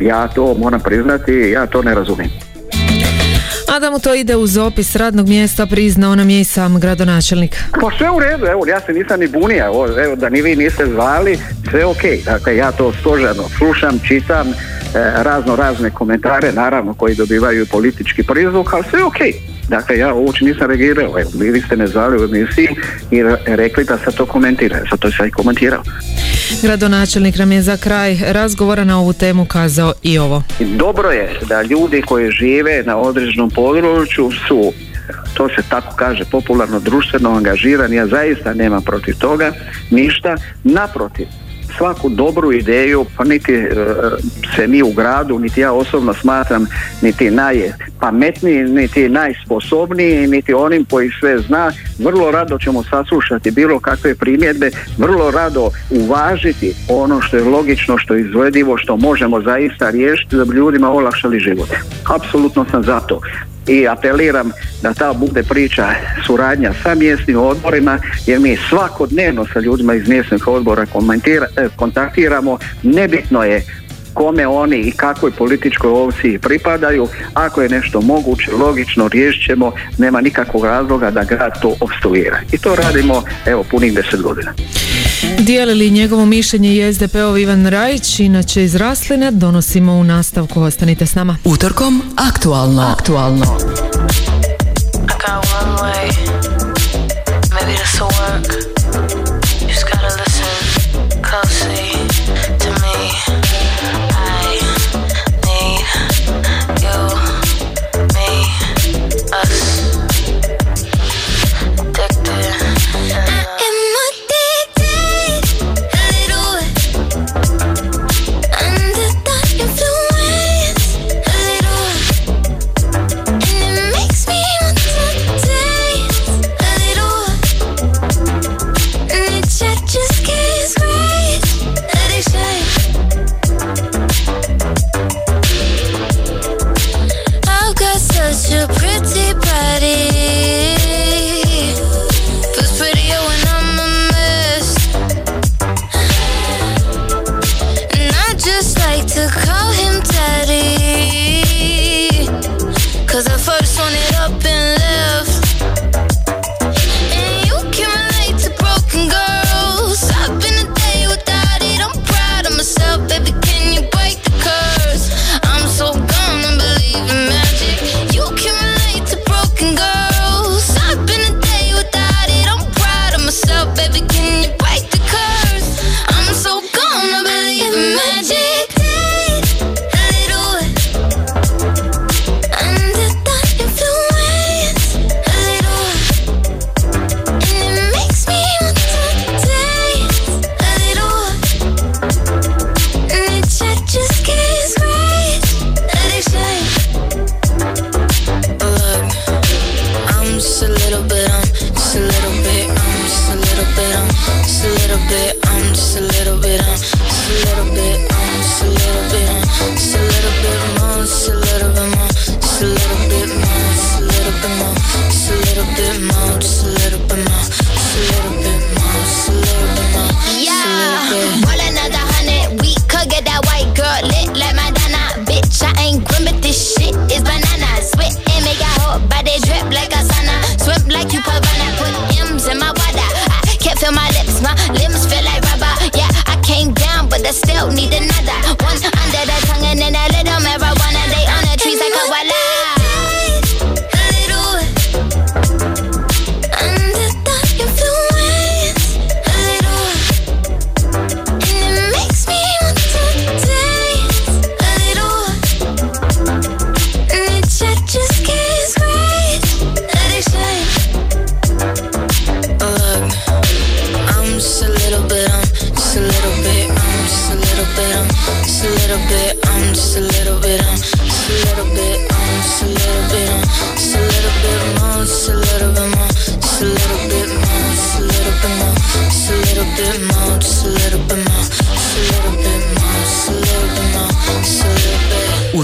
Ja 0.00 0.28
to 0.28 0.54
moram 0.54 0.80
priznati, 0.80 1.32
ja 1.32 1.66
to 1.66 1.82
ne 1.82 1.94
razumijem. 1.94 2.30
A 3.76 3.78
da 3.78 3.90
mu 3.90 3.98
to 3.98 4.14
ide 4.14 4.36
uz 4.36 4.56
opis 4.56 4.96
radnog 4.96 5.28
mjesta 5.28 5.66
priznao 5.66 6.14
nam 6.14 6.30
je 6.30 6.40
i 6.40 6.44
sam 6.44 6.80
gradonačelnik. 6.80 7.56
Pa 7.80 7.90
sve 7.98 8.10
u 8.10 8.18
redu, 8.20 8.46
evo, 8.46 8.66
ja 8.66 8.80
se 8.80 8.92
nisam 8.92 9.20
ni 9.20 9.28
bunija, 9.28 9.66
evo, 10.04 10.16
da 10.16 10.28
ni 10.28 10.42
vi 10.42 10.56
niste 10.56 10.86
zvali, 10.86 11.38
sve 11.70 11.84
ok. 11.84 12.02
Dakle, 12.24 12.56
ja 12.56 12.72
to 12.72 12.92
stožerno 13.00 13.42
slušam, 13.58 14.00
čitam, 14.08 14.46
razno 14.94 15.56
razne 15.56 15.90
komentare, 15.90 16.52
naravno, 16.52 16.94
koji 16.94 17.14
dobivaju 17.14 17.66
politički 17.66 18.22
prizvuk, 18.22 18.72
ali 18.74 18.84
sve 18.90 19.04
ok. 19.04 19.16
Dakle, 19.68 19.98
ja 19.98 20.14
uopće 20.14 20.44
nisam 20.44 20.66
reagirao, 20.66 21.20
evo, 21.20 21.30
vi 21.34 21.50
vi 21.50 21.60
ste 21.60 21.76
me 21.76 21.86
zvali 21.86 22.22
u 22.22 22.24
emisiji 22.24 22.68
i 23.10 23.22
re- 23.22 23.36
rekli 23.46 23.84
da 23.84 23.98
se 23.98 24.16
to 24.16 24.26
komentira, 24.26 24.80
zato 24.90 25.10
sam 25.10 25.26
i 25.26 25.30
komentirao. 25.30 25.82
Gradonačelnik 26.62 27.38
nam 27.38 27.52
je 27.52 27.62
za 27.62 27.76
kraj 27.76 28.18
razgovora 28.26 28.84
na 28.84 29.00
ovu 29.00 29.12
temu 29.12 29.44
kazao 29.44 29.92
i 30.02 30.18
ovo. 30.18 30.42
Dobro 30.60 31.10
je 31.10 31.38
da 31.48 31.62
ljudi 31.62 32.02
koji 32.02 32.30
žive 32.30 32.82
na 32.86 32.96
određenom 32.96 33.50
području 33.50 34.30
su 34.48 34.72
to 35.34 35.48
se 35.48 35.62
tako 35.68 35.96
kaže 35.96 36.24
popularno 36.30 36.80
društveno 36.80 37.30
angažirani, 37.36 37.96
ja 37.96 38.06
zaista 38.06 38.54
nemam 38.54 38.82
protiv 38.82 39.14
toga 39.18 39.52
ništa, 39.90 40.36
naprotiv 40.64 41.26
svaku 41.78 42.08
dobru 42.08 42.52
ideju, 42.52 43.06
pa 43.16 43.24
niti 43.24 43.52
e, 43.52 43.68
se 44.56 44.66
mi 44.66 44.82
u 44.82 44.92
gradu, 44.92 45.38
niti 45.38 45.60
ja 45.60 45.72
osobno 45.72 46.14
smatram 46.14 46.66
niti 47.02 47.30
najpametniji, 47.30 48.64
niti 48.64 49.08
najsposobniji, 49.08 50.26
niti 50.26 50.54
onim 50.54 50.84
koji 50.84 51.10
sve 51.20 51.38
zna, 51.38 51.72
vrlo 51.98 52.30
rado 52.30 52.58
ćemo 52.58 52.82
saslušati 52.82 53.50
bilo 53.50 53.80
kakve 53.80 54.14
primjedbe, 54.14 54.70
vrlo 54.98 55.30
rado 55.30 55.70
uvažiti 55.90 56.74
ono 56.88 57.20
što 57.20 57.36
je 57.36 57.44
logično, 57.44 57.98
što 57.98 58.14
je 58.14 58.20
izvedivo, 58.20 58.78
što 58.78 58.96
možemo 58.96 59.42
zaista 59.42 59.90
riješiti 59.90 60.36
da 60.36 60.44
bi 60.44 60.56
ljudima 60.56 60.90
olakšali 60.90 61.40
život. 61.40 61.68
Apsolutno 62.16 62.66
sam 62.70 62.82
za 62.82 63.00
to 63.00 63.20
i 63.66 63.88
apeliram 63.88 64.52
da 64.82 64.94
ta 64.94 65.12
bude 65.12 65.42
priča 65.42 65.88
suradnja 66.26 66.72
sa 66.82 66.94
mjesnim 66.94 67.38
odborima 67.38 67.98
jer 68.26 68.40
mi 68.40 68.56
svakodnevno 68.68 69.46
sa 69.52 69.60
ljudima 69.60 69.94
iz 69.94 70.08
mjesnih 70.08 70.46
odbora 70.46 70.86
komentira, 70.86 71.46
e, 71.56 71.68
kontaktiramo. 71.76 72.58
Nebitno 72.82 73.44
je 73.44 73.79
kome 74.14 74.46
oni 74.46 74.76
i 74.76 74.92
kakvoj 74.92 75.30
političkoj 75.30 75.90
ovci 75.90 76.38
pripadaju. 76.42 77.08
Ako 77.34 77.62
je 77.62 77.68
nešto 77.68 78.00
moguće, 78.00 78.52
logično, 78.52 79.08
riješit 79.08 79.46
ćemo, 79.46 79.72
nema 79.98 80.20
nikakvog 80.20 80.64
razloga 80.64 81.10
da 81.10 81.24
grad 81.24 81.60
to 81.62 81.74
obstruira. 81.80 82.40
I 82.52 82.58
to 82.58 82.76
radimo, 82.76 83.22
evo, 83.46 83.64
punih 83.70 83.94
deset 83.94 84.22
godina. 84.22 84.52
Dijelili 85.38 85.90
njegovo 85.90 86.26
mišljenje 86.26 86.74
i 86.74 86.92
SDP-ov 86.92 87.38
Ivan 87.38 87.66
Rajić, 87.66 88.20
inače 88.20 88.64
iz 88.64 88.74
Rasline, 88.74 89.30
donosimo 89.30 89.92
u 89.92 90.04
nastavku. 90.04 90.62
Ostanite 90.62 91.06
s 91.06 91.14
nama. 91.14 91.36
Utorkom, 91.44 92.02
aktualno. 92.16 92.82
Aktualno. 92.82 93.44
I 94.94 95.22
got 95.22 95.46
one 95.62 95.76
way, 95.82 96.10
maybe 97.50 97.76
this 97.76 98.00
will 98.00 98.10
work. 98.10 98.79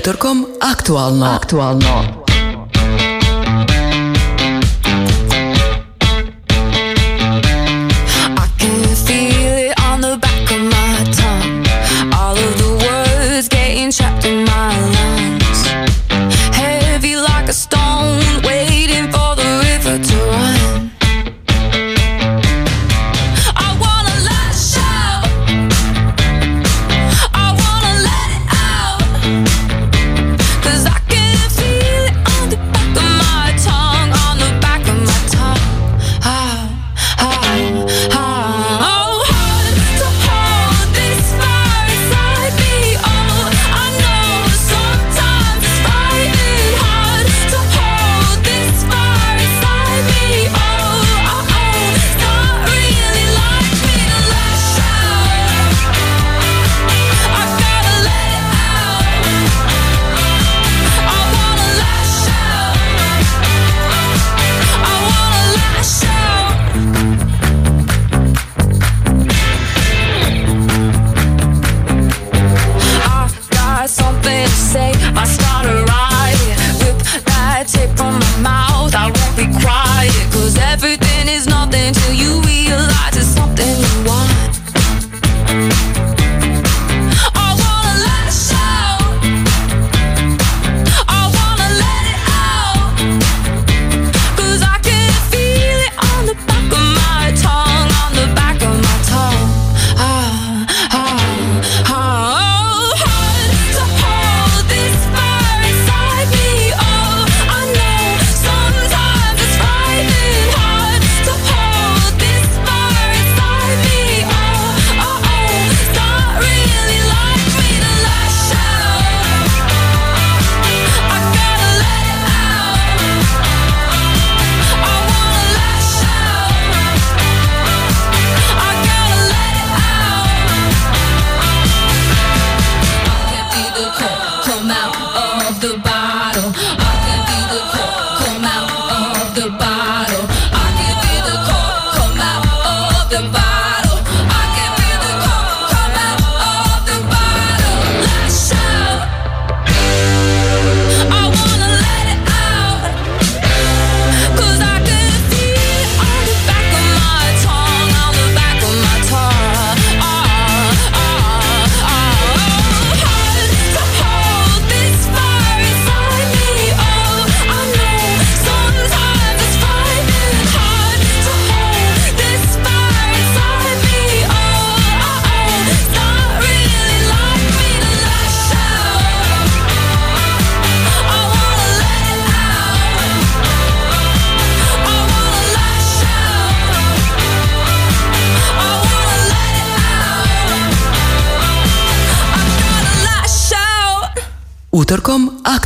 Utorkom 0.07 0.47
aktualno. 0.63 1.27
Aktualno. 1.35 2.26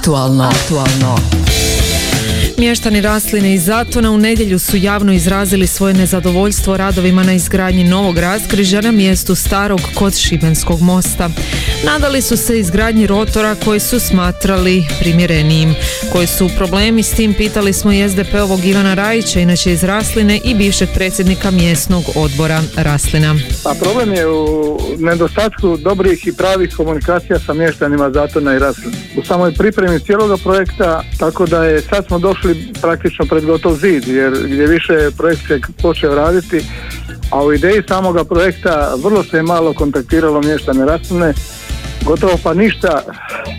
Aktualno. 0.01 0.45
Aktualno. 0.49 1.20
Mještani 2.81 3.01
Rasline 3.01 3.55
i 3.55 3.59
Zatona 3.59 4.11
u 4.11 4.19
nedjelju 4.19 4.59
su 4.59 4.77
javno 4.77 5.13
izrazili 5.13 5.67
svoje 5.67 5.95
nezadovoljstvo 5.95 6.77
radovima 6.77 7.23
na 7.23 7.33
izgradnji 7.33 7.85
novog 7.85 8.19
raskrižja 8.19 8.81
na 8.81 8.93
mjestu 8.93 9.35
starog 9.35 9.81
kod 9.95 10.15
Šibenskog 10.17 10.81
mosta. 10.81 11.31
Nadali 11.85 12.23
su 12.23 12.37
se 12.37 12.59
izgradnji 12.59 13.07
rotora 13.07 13.55
koji 13.65 13.81
su 13.81 14.01
smatrali 14.01 14.85
primjerenijim. 15.01 15.75
Koji 16.13 16.27
su 16.27 16.51
problemi 16.57 17.03
s 17.03 17.11
tim 17.11 17.35
pitali 17.35 17.73
smo 17.73 17.93
i 17.93 18.09
SDP-ovog 18.09 18.65
Ivana 18.65 18.95
Rajića, 18.95 19.41
inače 19.41 19.73
iz 19.73 19.85
Rasline 19.85 20.41
i 20.45 20.55
bivšeg 20.55 20.89
predsjednika 20.95 21.51
mjesnog 21.51 22.05
odbora 22.17 22.63
Raslina. 22.77 23.35
A 23.65 23.75
problem 23.81 24.13
je 24.13 24.27
u 24.29 24.79
nedostatku 24.99 25.77
dobrih 25.77 26.27
i 26.27 26.33
pravih 26.33 26.75
komunikacija 26.77 27.39
sa 27.39 27.55
mještanima 27.55 28.11
Zatona 28.11 28.57
i 28.57 28.59
Raslina. 28.59 28.97
U 29.17 29.25
samoj 29.25 29.55
pripremi 29.55 30.01
cijeloga 30.01 30.37
projekta, 30.37 31.03
tako 31.19 31.47
da 31.47 31.65
je 31.65 31.81
sad 31.81 32.07
smo 32.07 32.19
došli 32.19 32.70
praktično 32.83 33.27
pred 33.27 33.45
gotov 33.45 33.75
zid, 33.75 34.09
jer 34.09 34.33
gdje 34.45 34.67
više 34.67 34.93
je 34.93 35.11
projekt 35.11 35.47
se 35.49 35.61
počeo 35.83 36.15
raditi, 36.15 36.65
a 37.31 37.45
u 37.45 37.53
ideji 37.53 37.83
samoga 37.89 38.25
projekta 38.25 38.95
vrlo 39.05 39.25
se 39.25 39.37
je 39.37 39.43
malo 39.43 39.73
kontaktiralo 39.73 40.41
mještane 40.41 40.87
Rasline, 40.87 41.35
gotovo 42.05 42.39
pa 42.43 42.55
ništa, 42.55 43.03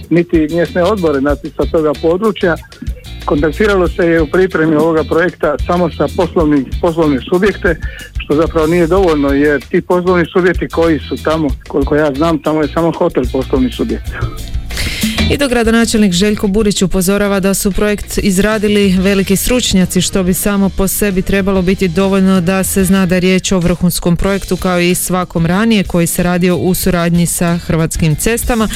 niti 0.10 0.48
mjesne 0.52 0.84
odbore 0.84 1.22
sa 1.58 1.66
toga 1.72 1.92
područja. 2.02 2.56
Kontaktiralo 3.26 3.88
se 3.88 4.08
je 4.08 4.22
u 4.22 4.28
pripremi 4.28 4.76
ovoga 4.76 5.04
projekta 5.04 5.56
samo 5.68 5.90
sa 5.92 6.08
poslovnim, 6.18 6.66
poslovne 6.82 7.20
subjekte, 7.30 7.76
što 8.18 8.36
zapravo 8.36 8.68
nije 8.68 8.88
dovoljno 8.88 9.30
jer 9.30 9.62
ti 9.62 9.82
poslovni 9.82 10.26
subjekti 10.34 10.68
koji 10.68 11.00
su 11.00 11.24
tamo, 11.24 11.48
koliko 11.68 11.96
ja 11.96 12.14
znam, 12.14 12.44
tamo 12.44 12.62
je 12.62 12.68
samo 12.68 12.92
hotel 12.92 13.24
poslovni 13.32 13.72
subjekt. 13.72 14.12
I 15.32 15.38
dok 15.38 15.50
gradonačelnik 15.50 16.14
Željko 16.14 16.48
Burić 16.48 16.82
upozorava 16.82 17.40
da 17.40 17.54
su 17.54 17.72
projekt 17.72 18.18
izradili 18.18 18.96
veliki 19.00 19.36
stručnjaci 19.36 20.02
što 20.02 20.24
bi 20.24 20.34
samo 20.34 20.70
po 20.70 20.88
sebi 20.88 21.22
trebalo 21.22 21.62
biti 21.62 21.88
dovoljno 21.88 22.42
da 22.42 22.64
se 22.64 22.84
zna 22.84 23.06
da 23.06 23.16
je 23.16 23.22
riječ 23.22 23.52
o 23.52 23.60
vrhunskom 23.60 24.18
projektu 24.18 24.58
kao 24.58 24.80
i 24.80 24.96
svakom 24.96 25.46
ranije 25.46 25.84
koji 25.84 26.08
se 26.08 26.24
radio 26.24 26.58
u 26.58 26.74
suradnji 26.74 27.26
sa 27.26 27.58
Hrvatskim 27.58 28.16
cestama. 28.16 28.68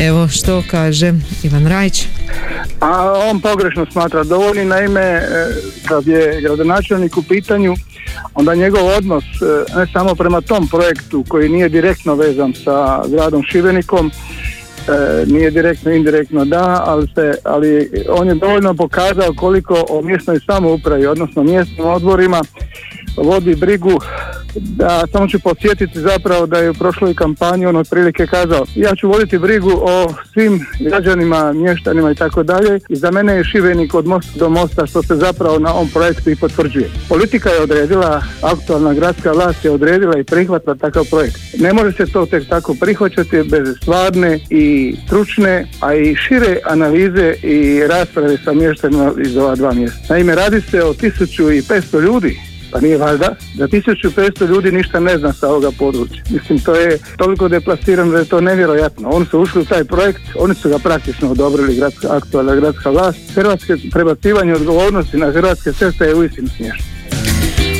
Evo 0.00 0.28
što 0.28 0.62
kaže 0.70 1.12
Ivan 1.42 1.66
Rajić. 1.66 2.06
A 2.80 3.12
on 3.30 3.40
pogrešno 3.40 3.86
smatra 3.92 4.24
dovoljni, 4.24 4.64
naime, 4.64 5.00
e, 5.00 5.24
kad 5.88 6.06
je 6.06 6.40
gradonačelnik 6.40 7.16
u 7.16 7.22
pitanju, 7.22 7.74
onda 8.34 8.54
njegov 8.54 8.86
odnos 8.86 9.24
e, 9.24 9.78
ne 9.78 9.86
samo 9.92 10.14
prema 10.14 10.40
tom 10.40 10.68
projektu 10.68 11.24
koji 11.28 11.48
nije 11.48 11.68
direktno 11.68 12.14
vezan 12.14 12.54
sa 12.64 13.02
gradom 13.08 13.42
Šibenikom, 13.42 14.10
e, 14.88 15.24
nije 15.26 15.50
direktno, 15.50 15.92
indirektno 15.92 16.44
da, 16.44 16.82
ali, 16.86 17.06
se, 17.14 17.34
ali 17.44 17.90
on 18.08 18.28
je 18.28 18.34
dovoljno 18.34 18.74
pokazao 18.74 19.34
koliko 19.36 19.84
o 19.90 20.02
mjesnoj 20.02 20.40
samoupravi, 20.46 21.06
odnosno 21.06 21.42
mjesnim 21.42 21.86
odborima 21.86 22.42
vodi 23.16 23.54
brigu 23.54 24.00
da 24.54 25.04
samo 25.12 25.28
ću 25.28 25.40
podsjetiti 25.40 26.00
zapravo 26.00 26.46
da 26.46 26.58
je 26.58 26.70
u 26.70 26.74
prošloj 26.74 27.14
kampanji 27.14 27.66
on 27.66 27.76
otprilike 27.76 28.26
kazao 28.26 28.64
ja 28.74 28.94
ću 28.94 29.08
voditi 29.08 29.38
brigu 29.38 29.70
o 29.70 30.14
svim 30.32 30.66
građanima, 30.80 31.52
mještanima 31.52 32.10
i 32.10 32.14
tako 32.14 32.42
dalje 32.42 32.80
i 32.88 32.96
za 32.96 33.10
mene 33.10 33.34
je 33.34 33.44
Šibenik 33.44 33.94
od 33.94 34.06
mosta 34.06 34.38
do 34.38 34.48
mosta 34.48 34.86
što 34.86 35.02
se 35.02 35.16
zapravo 35.16 35.58
na 35.58 35.74
ovom 35.74 35.88
projektu 35.88 36.30
i 36.30 36.36
potvrđuje. 36.36 36.90
Politika 37.08 37.50
je 37.50 37.62
odredila, 37.62 38.22
aktualna 38.42 38.94
gradska 38.94 39.32
vlast 39.32 39.64
je 39.64 39.70
odredila 39.70 40.18
i 40.18 40.24
prihvatila 40.24 40.74
takav 40.74 41.04
projekt. 41.10 41.36
Ne 41.58 41.72
može 41.72 41.92
se 41.92 42.12
to 42.12 42.26
tek 42.26 42.48
tako 42.48 42.74
prihvaćati 42.80 43.42
bez 43.42 43.76
stvarne 43.82 44.40
i 44.50 44.71
stručne, 45.06 45.66
a 45.80 45.94
i 45.94 46.14
šire 46.16 46.58
analize 46.64 47.34
i 47.42 47.82
rasprave 47.86 48.36
sa 48.44 48.52
mještanima 48.52 49.12
iz 49.24 49.36
ova 49.36 49.54
dva 49.54 49.72
mjesta. 49.72 49.98
Naime, 50.08 50.34
radi 50.34 50.60
se 50.60 50.84
o 50.84 50.94
1500 50.94 52.00
ljudi 52.00 52.52
pa 52.72 52.80
nije 52.80 52.98
valjda 52.98 53.34
da 53.54 53.68
1500 53.68 54.48
ljudi 54.48 54.72
ništa 54.72 55.00
ne 55.00 55.18
zna 55.18 55.32
sa 55.32 55.48
ovoga 55.48 55.70
područja. 55.78 56.22
Mislim, 56.30 56.58
to 56.58 56.74
je 56.74 56.98
toliko 57.16 57.48
deplasirano 57.48 58.12
da 58.12 58.18
je 58.18 58.24
to 58.24 58.40
nevjerojatno. 58.40 59.10
Oni 59.10 59.26
su 59.26 59.40
ušli 59.40 59.62
u 59.62 59.64
taj 59.64 59.84
projekt, 59.84 60.22
oni 60.38 60.54
su 60.54 60.68
ga 60.68 60.78
praktično 60.78 61.30
odobrili 61.30 61.76
gradska, 61.76 62.08
aktualna 62.10 62.54
gradska 62.54 62.90
vlast. 62.90 63.18
Hrvatske 63.34 63.76
prebacivanje 63.92 64.54
odgovornosti 64.54 65.16
na 65.16 65.32
hrvatske 65.32 65.72
ceste 65.72 66.04
je 66.04 66.14
uistinu 66.14 66.48
smiješno. 66.48 67.01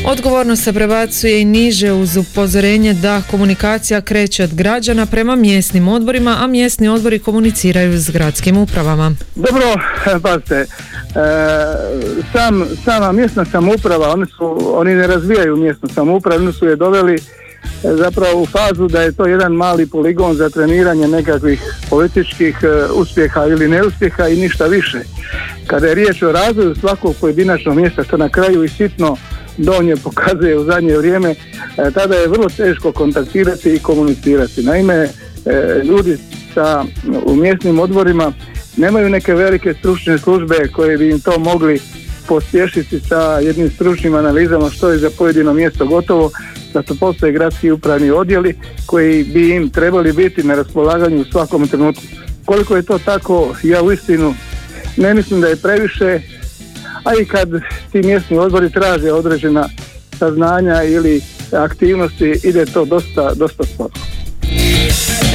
Odgovornost 0.07 0.64
se 0.64 0.72
prebacuje 0.72 1.40
i 1.40 1.44
niže 1.44 1.92
uz 1.92 2.16
upozorenje 2.16 2.94
da 2.94 3.22
komunikacija 3.30 4.00
kreće 4.00 4.44
od 4.44 4.55
građana 4.55 5.07
prema 5.07 5.36
mjesnim 5.36 5.88
odborima, 5.88 6.36
a 6.40 6.46
mjesni 6.46 6.88
odbori 6.88 7.18
komuniciraju 7.18 7.98
s 7.98 8.11
gradskim 8.11 8.57
upravama. 8.57 9.12
Dobro, 9.34 9.62
pazite, 10.22 10.55
e, 10.55 10.66
sam, 12.32 12.64
sama 12.84 13.12
mjesna 13.12 13.44
samouprava, 13.44 14.12
oni, 14.12 14.26
su, 14.26 14.72
oni 14.74 14.94
ne 14.94 15.07
razvijaju 15.07 15.57
mjesnu 15.57 15.88
samoupravu, 15.88 16.42
oni 16.42 16.53
su 16.53 16.66
je 16.66 16.76
doveli 16.76 17.14
e, 17.14 17.20
zapravo 17.82 18.42
u 18.42 18.46
fazu 18.46 18.88
da 18.88 19.03
je 19.03 19.12
to 19.12 19.26
jedan 19.26 19.53
mali 19.53 19.86
poligon 19.86 20.34
za 20.34 20.50
treniranje 20.50 21.09
nekakvih 21.09 21.62
političkih 21.90 22.59
e, 22.62 22.92
uspjeha 22.92 23.46
ili 23.46 23.68
neuspjeha 23.68 24.28
i 24.28 24.36
ništa 24.36 24.66
više. 24.66 25.00
Kada 25.66 25.86
je 25.86 25.94
riječ 25.94 26.22
o 26.22 26.32
razvoju 26.32 26.74
svakog 26.74 27.14
pojedinačnog 27.20 27.76
mjesta, 27.76 28.05
što 28.05 28.16
na 28.16 28.28
kraju 28.28 28.64
i 28.64 28.68
sitno 28.68 29.16
donje 29.57 29.96
pokazuje 29.96 30.59
u 30.59 30.64
zadnje 30.64 30.96
vrijeme, 30.96 31.30
e, 31.30 31.36
tada 31.94 32.16
je 32.16 32.28
vrlo 32.28 32.48
teško 32.48 32.92
kontaktirati 32.92 33.74
i 33.74 33.78
komunicirati. 33.78 34.62
Naime, 34.62 34.94
e, 34.94 35.09
ljudi 35.84 36.16
sa, 36.55 36.84
u 37.24 37.36
mjesnim 37.36 37.78
odborima 37.78 38.32
nemaju 38.76 39.11
neke 39.11 39.34
velike 39.34 39.74
stručne 39.74 40.18
službe 40.18 40.68
koje 40.72 40.98
bi 40.98 41.11
im 41.11 41.20
to 41.20 41.38
mogli 41.38 41.80
pospješiti 42.28 43.00
sa 43.00 43.38
jednim 43.38 43.70
stručnim 43.70 44.14
analizama 44.14 44.70
što 44.70 44.90
je 44.90 44.98
za 44.98 45.11
pojedino 45.18 45.55
mjesto 45.55 45.86
gotovo, 45.86 46.30
zato 46.72 46.94
postoje 46.94 47.32
gradski 47.32 47.70
upravni 47.70 48.11
odjeli 48.11 48.55
koji 48.86 49.24
bi 49.24 49.55
im 49.55 49.70
trebali 49.70 50.12
biti 50.12 50.42
na 50.42 50.55
raspolaganju 50.55 51.20
u 51.20 51.24
svakom 51.24 51.68
trenutku. 51.68 52.03
Koliko 52.44 52.76
je 52.76 52.82
to 52.82 52.98
tako, 52.98 53.55
ja 53.62 53.82
uistinu 53.82 54.34
ne 54.96 55.14
mislim 55.14 55.40
da 55.40 55.48
je 55.48 55.57
previše, 55.57 56.20
a 57.05 57.11
i 57.22 57.24
kad 57.24 57.48
ti 57.92 58.03
mjesni 58.03 58.38
odbori 58.38 58.72
traže 58.72 59.12
određena 59.12 59.68
saznanja 60.18 60.82
ili 60.82 61.20
aktivnosti, 61.53 62.34
ide 62.44 62.66
to 62.66 62.84
dosta, 62.84 63.34
dosta 63.34 63.64
sporo. 63.64 63.90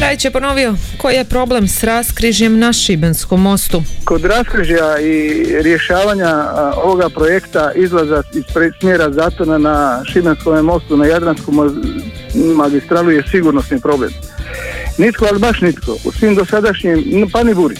Rajić 0.01 0.25
je 0.25 0.31
ponovio 0.31 0.75
koji 0.97 1.15
je 1.15 1.25
problem 1.25 1.67
s 1.67 1.83
raskrižjem 1.83 2.59
na 2.59 2.73
Šibenskom 2.73 3.41
mostu. 3.41 3.83
Kod 4.03 4.25
raskrižja 4.25 4.99
i 4.99 5.45
rješavanja 5.61 6.27
a, 6.27 6.73
ovoga 6.83 7.09
projekta 7.09 7.71
izlaza 7.75 8.23
iz 8.33 8.43
smjera 8.79 9.11
Zatona 9.11 9.57
na 9.57 10.01
Šibenskom 10.13 10.65
mostu 10.65 10.97
na 10.97 11.05
Jadranskom 11.05 11.55
magistralu 12.55 13.11
je 13.11 13.23
sigurnosni 13.31 13.79
problem. 13.79 14.11
Nitko, 14.97 15.25
ali 15.29 15.39
baš 15.39 15.61
nitko, 15.61 15.97
u 16.05 16.11
svim 16.11 16.35
dosadašnjim, 16.35 17.29
pa 17.33 17.43
ni 17.43 17.53
Burić, 17.53 17.79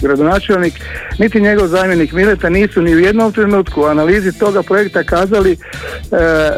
gradonačelnik, 0.00 0.74
niti 1.18 1.40
njegov 1.40 1.66
zamjenik 1.66 2.12
Mileta 2.12 2.48
nisu 2.48 2.82
ni 2.82 2.94
u 2.94 2.98
jednom 2.98 3.32
trenutku 3.32 3.80
u 3.80 3.84
analizi 3.84 4.38
toga 4.38 4.62
projekta 4.62 5.04
kazali 5.04 5.52
e, 5.52 5.56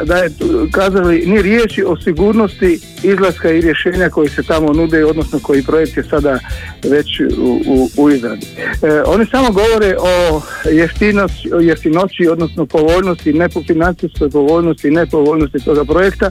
da 0.05 0.17
je 0.17 0.31
kazali 0.73 1.27
ni 1.27 1.43
riječi 1.43 1.85
o 1.87 1.97
sigurnosti 1.97 2.81
izlaska 3.03 3.51
i 3.51 3.61
rješenja 3.61 4.11
koji 4.11 4.29
se 4.29 4.43
tamo 4.43 4.73
nude, 4.73 5.05
odnosno 5.05 5.39
koji 5.43 5.63
projekt 5.63 5.97
je 5.97 6.03
sada 6.03 6.39
već 6.85 7.21
u, 7.21 7.61
u, 7.67 7.89
u 7.97 8.11
izradi. 8.11 8.47
E, 8.83 9.03
oni 9.07 9.27
samo 9.27 9.51
govore 9.51 9.97
o 9.99 10.43
jeftinoći, 10.71 11.51
jeftinoći, 11.61 12.29
odnosno 12.29 12.67
povoljnosti, 12.67 13.33
nepo 13.33 13.63
financijskoj 13.67 14.31
povoljnosti 14.31 14.89
i 14.89 14.91
nepovoljnosti 14.91 15.65
toga 15.65 15.85
projekta, 15.85 16.31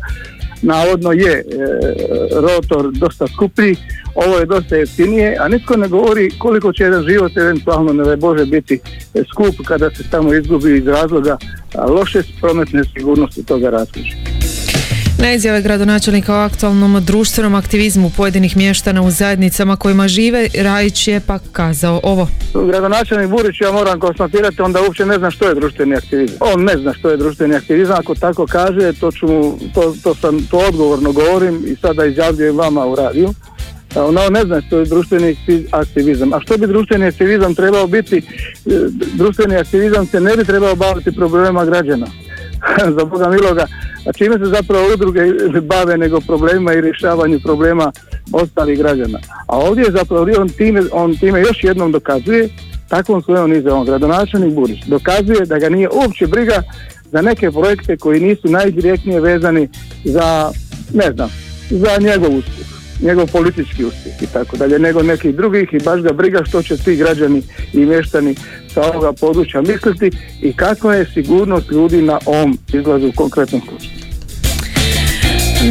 navodno 0.62 1.12
je 1.12 1.34
e, 1.34 1.44
rotor 2.42 2.92
dosta 2.92 3.28
skuplji, 3.28 3.76
ovo 4.16 4.38
je 4.38 4.46
dosta 4.46 4.76
jeftinije, 4.76 5.38
a 5.40 5.48
nitko 5.48 5.78
ne 5.78 5.88
govori 5.88 6.32
koliko 6.38 6.74
će 6.74 6.84
jedan 6.84 7.04
život 7.04 7.38
eventualno 7.38 7.94
ne 7.94 8.18
Bože 8.18 8.46
biti 8.46 8.80
e, 9.14 9.24
skup 9.32 9.56
kada 9.68 9.90
se 9.90 10.04
tamo 10.12 10.34
izgubi 10.34 10.78
iz 10.78 10.88
razloga 10.88 11.38
loše 11.90 12.22
prometne 12.42 12.84
sigurnosti 12.84 13.46
toga 13.46 13.70
raskrižja. 13.70 14.49
Na 15.22 15.34
izjave 15.34 15.62
gradonačelnika 15.62 16.34
o 16.36 16.38
aktualnom 16.38 17.06
društvenom 17.06 17.56
aktivizmu 17.56 18.12
pojedinih 18.18 18.58
mještana 18.58 19.02
u 19.02 19.12
zajednicama 19.12 19.76
kojima 19.76 20.08
žive, 20.08 20.48
Rajić 20.58 21.08
je 21.08 21.20
pak 21.20 21.42
kazao 21.52 22.00
ovo. 22.04 22.28
Gradonačelnik 22.68 23.30
Burić, 23.30 23.62
ja 23.62 23.72
moram 23.72 24.00
konstatirati, 24.00 24.62
onda 24.62 24.82
uopće 24.82 25.06
ne 25.06 25.18
zna 25.18 25.32
što 25.32 25.48
je 25.48 25.56
društveni 25.56 25.96
aktivizam. 25.96 26.38
On 26.40 26.64
ne 26.64 26.78
zna 26.78 26.94
što 26.94 27.10
je 27.10 27.18
društveni 27.18 27.56
aktivizam, 27.56 27.98
ako 28.00 28.16
tako 28.16 28.46
kaže, 28.46 28.94
to, 29.00 29.12
ću 29.12 29.28
to, 29.74 29.96
to, 30.04 30.16
sam, 30.16 30.48
to 30.52 30.58
odgovorno 30.58 31.12
govorim 31.12 31.64
i 31.68 31.76
sada 31.76 32.06
izjavljujem 32.06 32.58
vama 32.58 32.86
u 32.86 32.96
radiju. 32.96 33.34
Ona 33.96 34.30
ne 34.30 34.42
zna 34.42 34.62
što 34.68 34.80
je 34.80 34.86
društveni 34.86 35.36
akti- 35.36 35.66
aktivizam. 35.72 36.34
A 36.34 36.40
što 36.42 36.58
bi 36.58 36.68
društveni 36.68 37.06
aktivizam 37.06 37.56
trebao 37.56 37.88
biti? 37.88 38.18
E, 38.18 38.22
Društveni 39.14 39.56
aktivizam 39.56 40.06
se 40.06 40.20
ne 40.20 40.38
bi 40.38 40.46
trebao 40.46 40.76
baviti 40.76 41.12
problemima 41.12 41.66
građana. 41.66 42.08
Za 42.98 43.06
Boga 43.06 43.30
miloga, 43.30 43.68
a 44.08 44.14
čime 44.14 44.38
se 44.38 44.46
zapravo 44.46 44.94
udruge 44.94 45.22
bave 45.62 45.98
nego 45.98 46.20
problemima 46.20 46.74
i 46.74 46.82
rješavanju 46.82 47.40
problema 47.40 47.92
ostalih 48.32 48.80
građana. 48.80 49.20
A 49.48 49.58
ovdje 49.58 49.84
je 49.84 49.92
zapravo 49.92 50.28
on 50.40 50.50
time, 50.50 50.84
on 50.92 51.18
time 51.18 51.40
još 51.40 51.64
jednom 51.64 51.92
dokazuje 51.92 52.50
takvom 52.90 53.22
svojom 53.22 53.54
izjavom 53.54 53.86
gradonačelnik 53.86 54.54
Burić 54.54 54.84
dokazuje 54.86 55.46
da 55.46 55.60
ga 55.60 55.70
nije 55.70 55.90
uopće 55.90 56.28
briga 56.28 56.64
za 57.12 57.22
neke 57.22 57.52
projekte 57.52 57.98
koji 57.98 58.20
nisu 58.20 58.48
najdirektnije 58.48 59.22
vezani 59.22 59.70
za, 60.04 60.52
ne 60.94 61.12
znam, 61.12 61.30
za 61.70 61.98
njegov 62.00 62.36
uspjeh, 62.36 62.68
njegov 63.02 63.28
politički 63.32 63.86
uspjeh 63.86 64.22
i 64.22 64.28
tako 64.34 64.58
dalje, 64.58 64.80
nego 64.80 65.04
nekih 65.04 65.36
drugih 65.36 65.70
i 65.74 65.84
baš 65.86 66.02
ga 66.02 66.14
briga 66.14 66.44
što 66.46 66.64
će 66.64 66.78
ti 66.78 66.96
građani 66.96 67.44
i 67.74 67.86
mještani 67.86 68.36
sa 68.74 68.82
ovoga 68.82 69.14
područja 69.14 69.62
misliti 69.62 70.12
i 70.42 70.54
kakva 70.54 70.96
je 70.96 71.12
sigurnost 71.14 71.72
ljudi 71.72 72.02
na 72.02 72.20
ovom 72.26 72.58
izlazu 72.74 73.08
u 73.08 73.12
konkretnom 73.16 73.62
slučaju. 73.62 74.00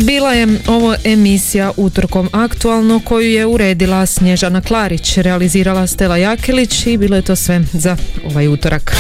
Bila 0.03 0.33
je 0.33 0.47
ovo 0.67 0.95
emisija 1.05 1.73
utorkom 1.77 2.29
aktualno 2.33 3.01
koju 3.05 3.31
je 3.31 3.47
uredila 3.47 4.07
Snježana 4.07 4.61
Klarić, 4.61 5.17
realizirala 5.17 5.87
Stela 5.87 6.17
Jakilić 6.17 6.87
i 6.87 6.97
bilo 6.97 7.17
je 7.17 7.23
to 7.23 7.37
sve 7.37 7.61
za 7.73 7.97
ovaj 8.25 8.49
utorak. 8.49 8.97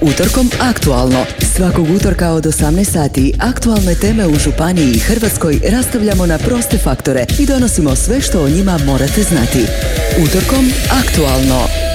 Utorkom 0.00 0.50
aktualno. 0.60 1.24
Svakog 1.56 1.90
utorka 1.96 2.30
od 2.30 2.44
18 2.44 2.84
sati 2.84 3.32
aktualne 3.38 3.94
teme 3.94 4.26
u 4.26 4.34
Županiji 4.34 4.92
i 4.92 4.98
Hrvatskoj 4.98 5.60
rastavljamo 5.70 6.26
na 6.26 6.38
proste 6.38 6.78
faktore 6.78 7.26
i 7.38 7.46
donosimo 7.46 7.96
sve 7.96 8.20
što 8.20 8.42
o 8.42 8.48
njima 8.48 8.78
morate 8.86 9.22
znati. 9.22 9.66
Utorkom 10.24 10.72
aktualno. 10.90 11.91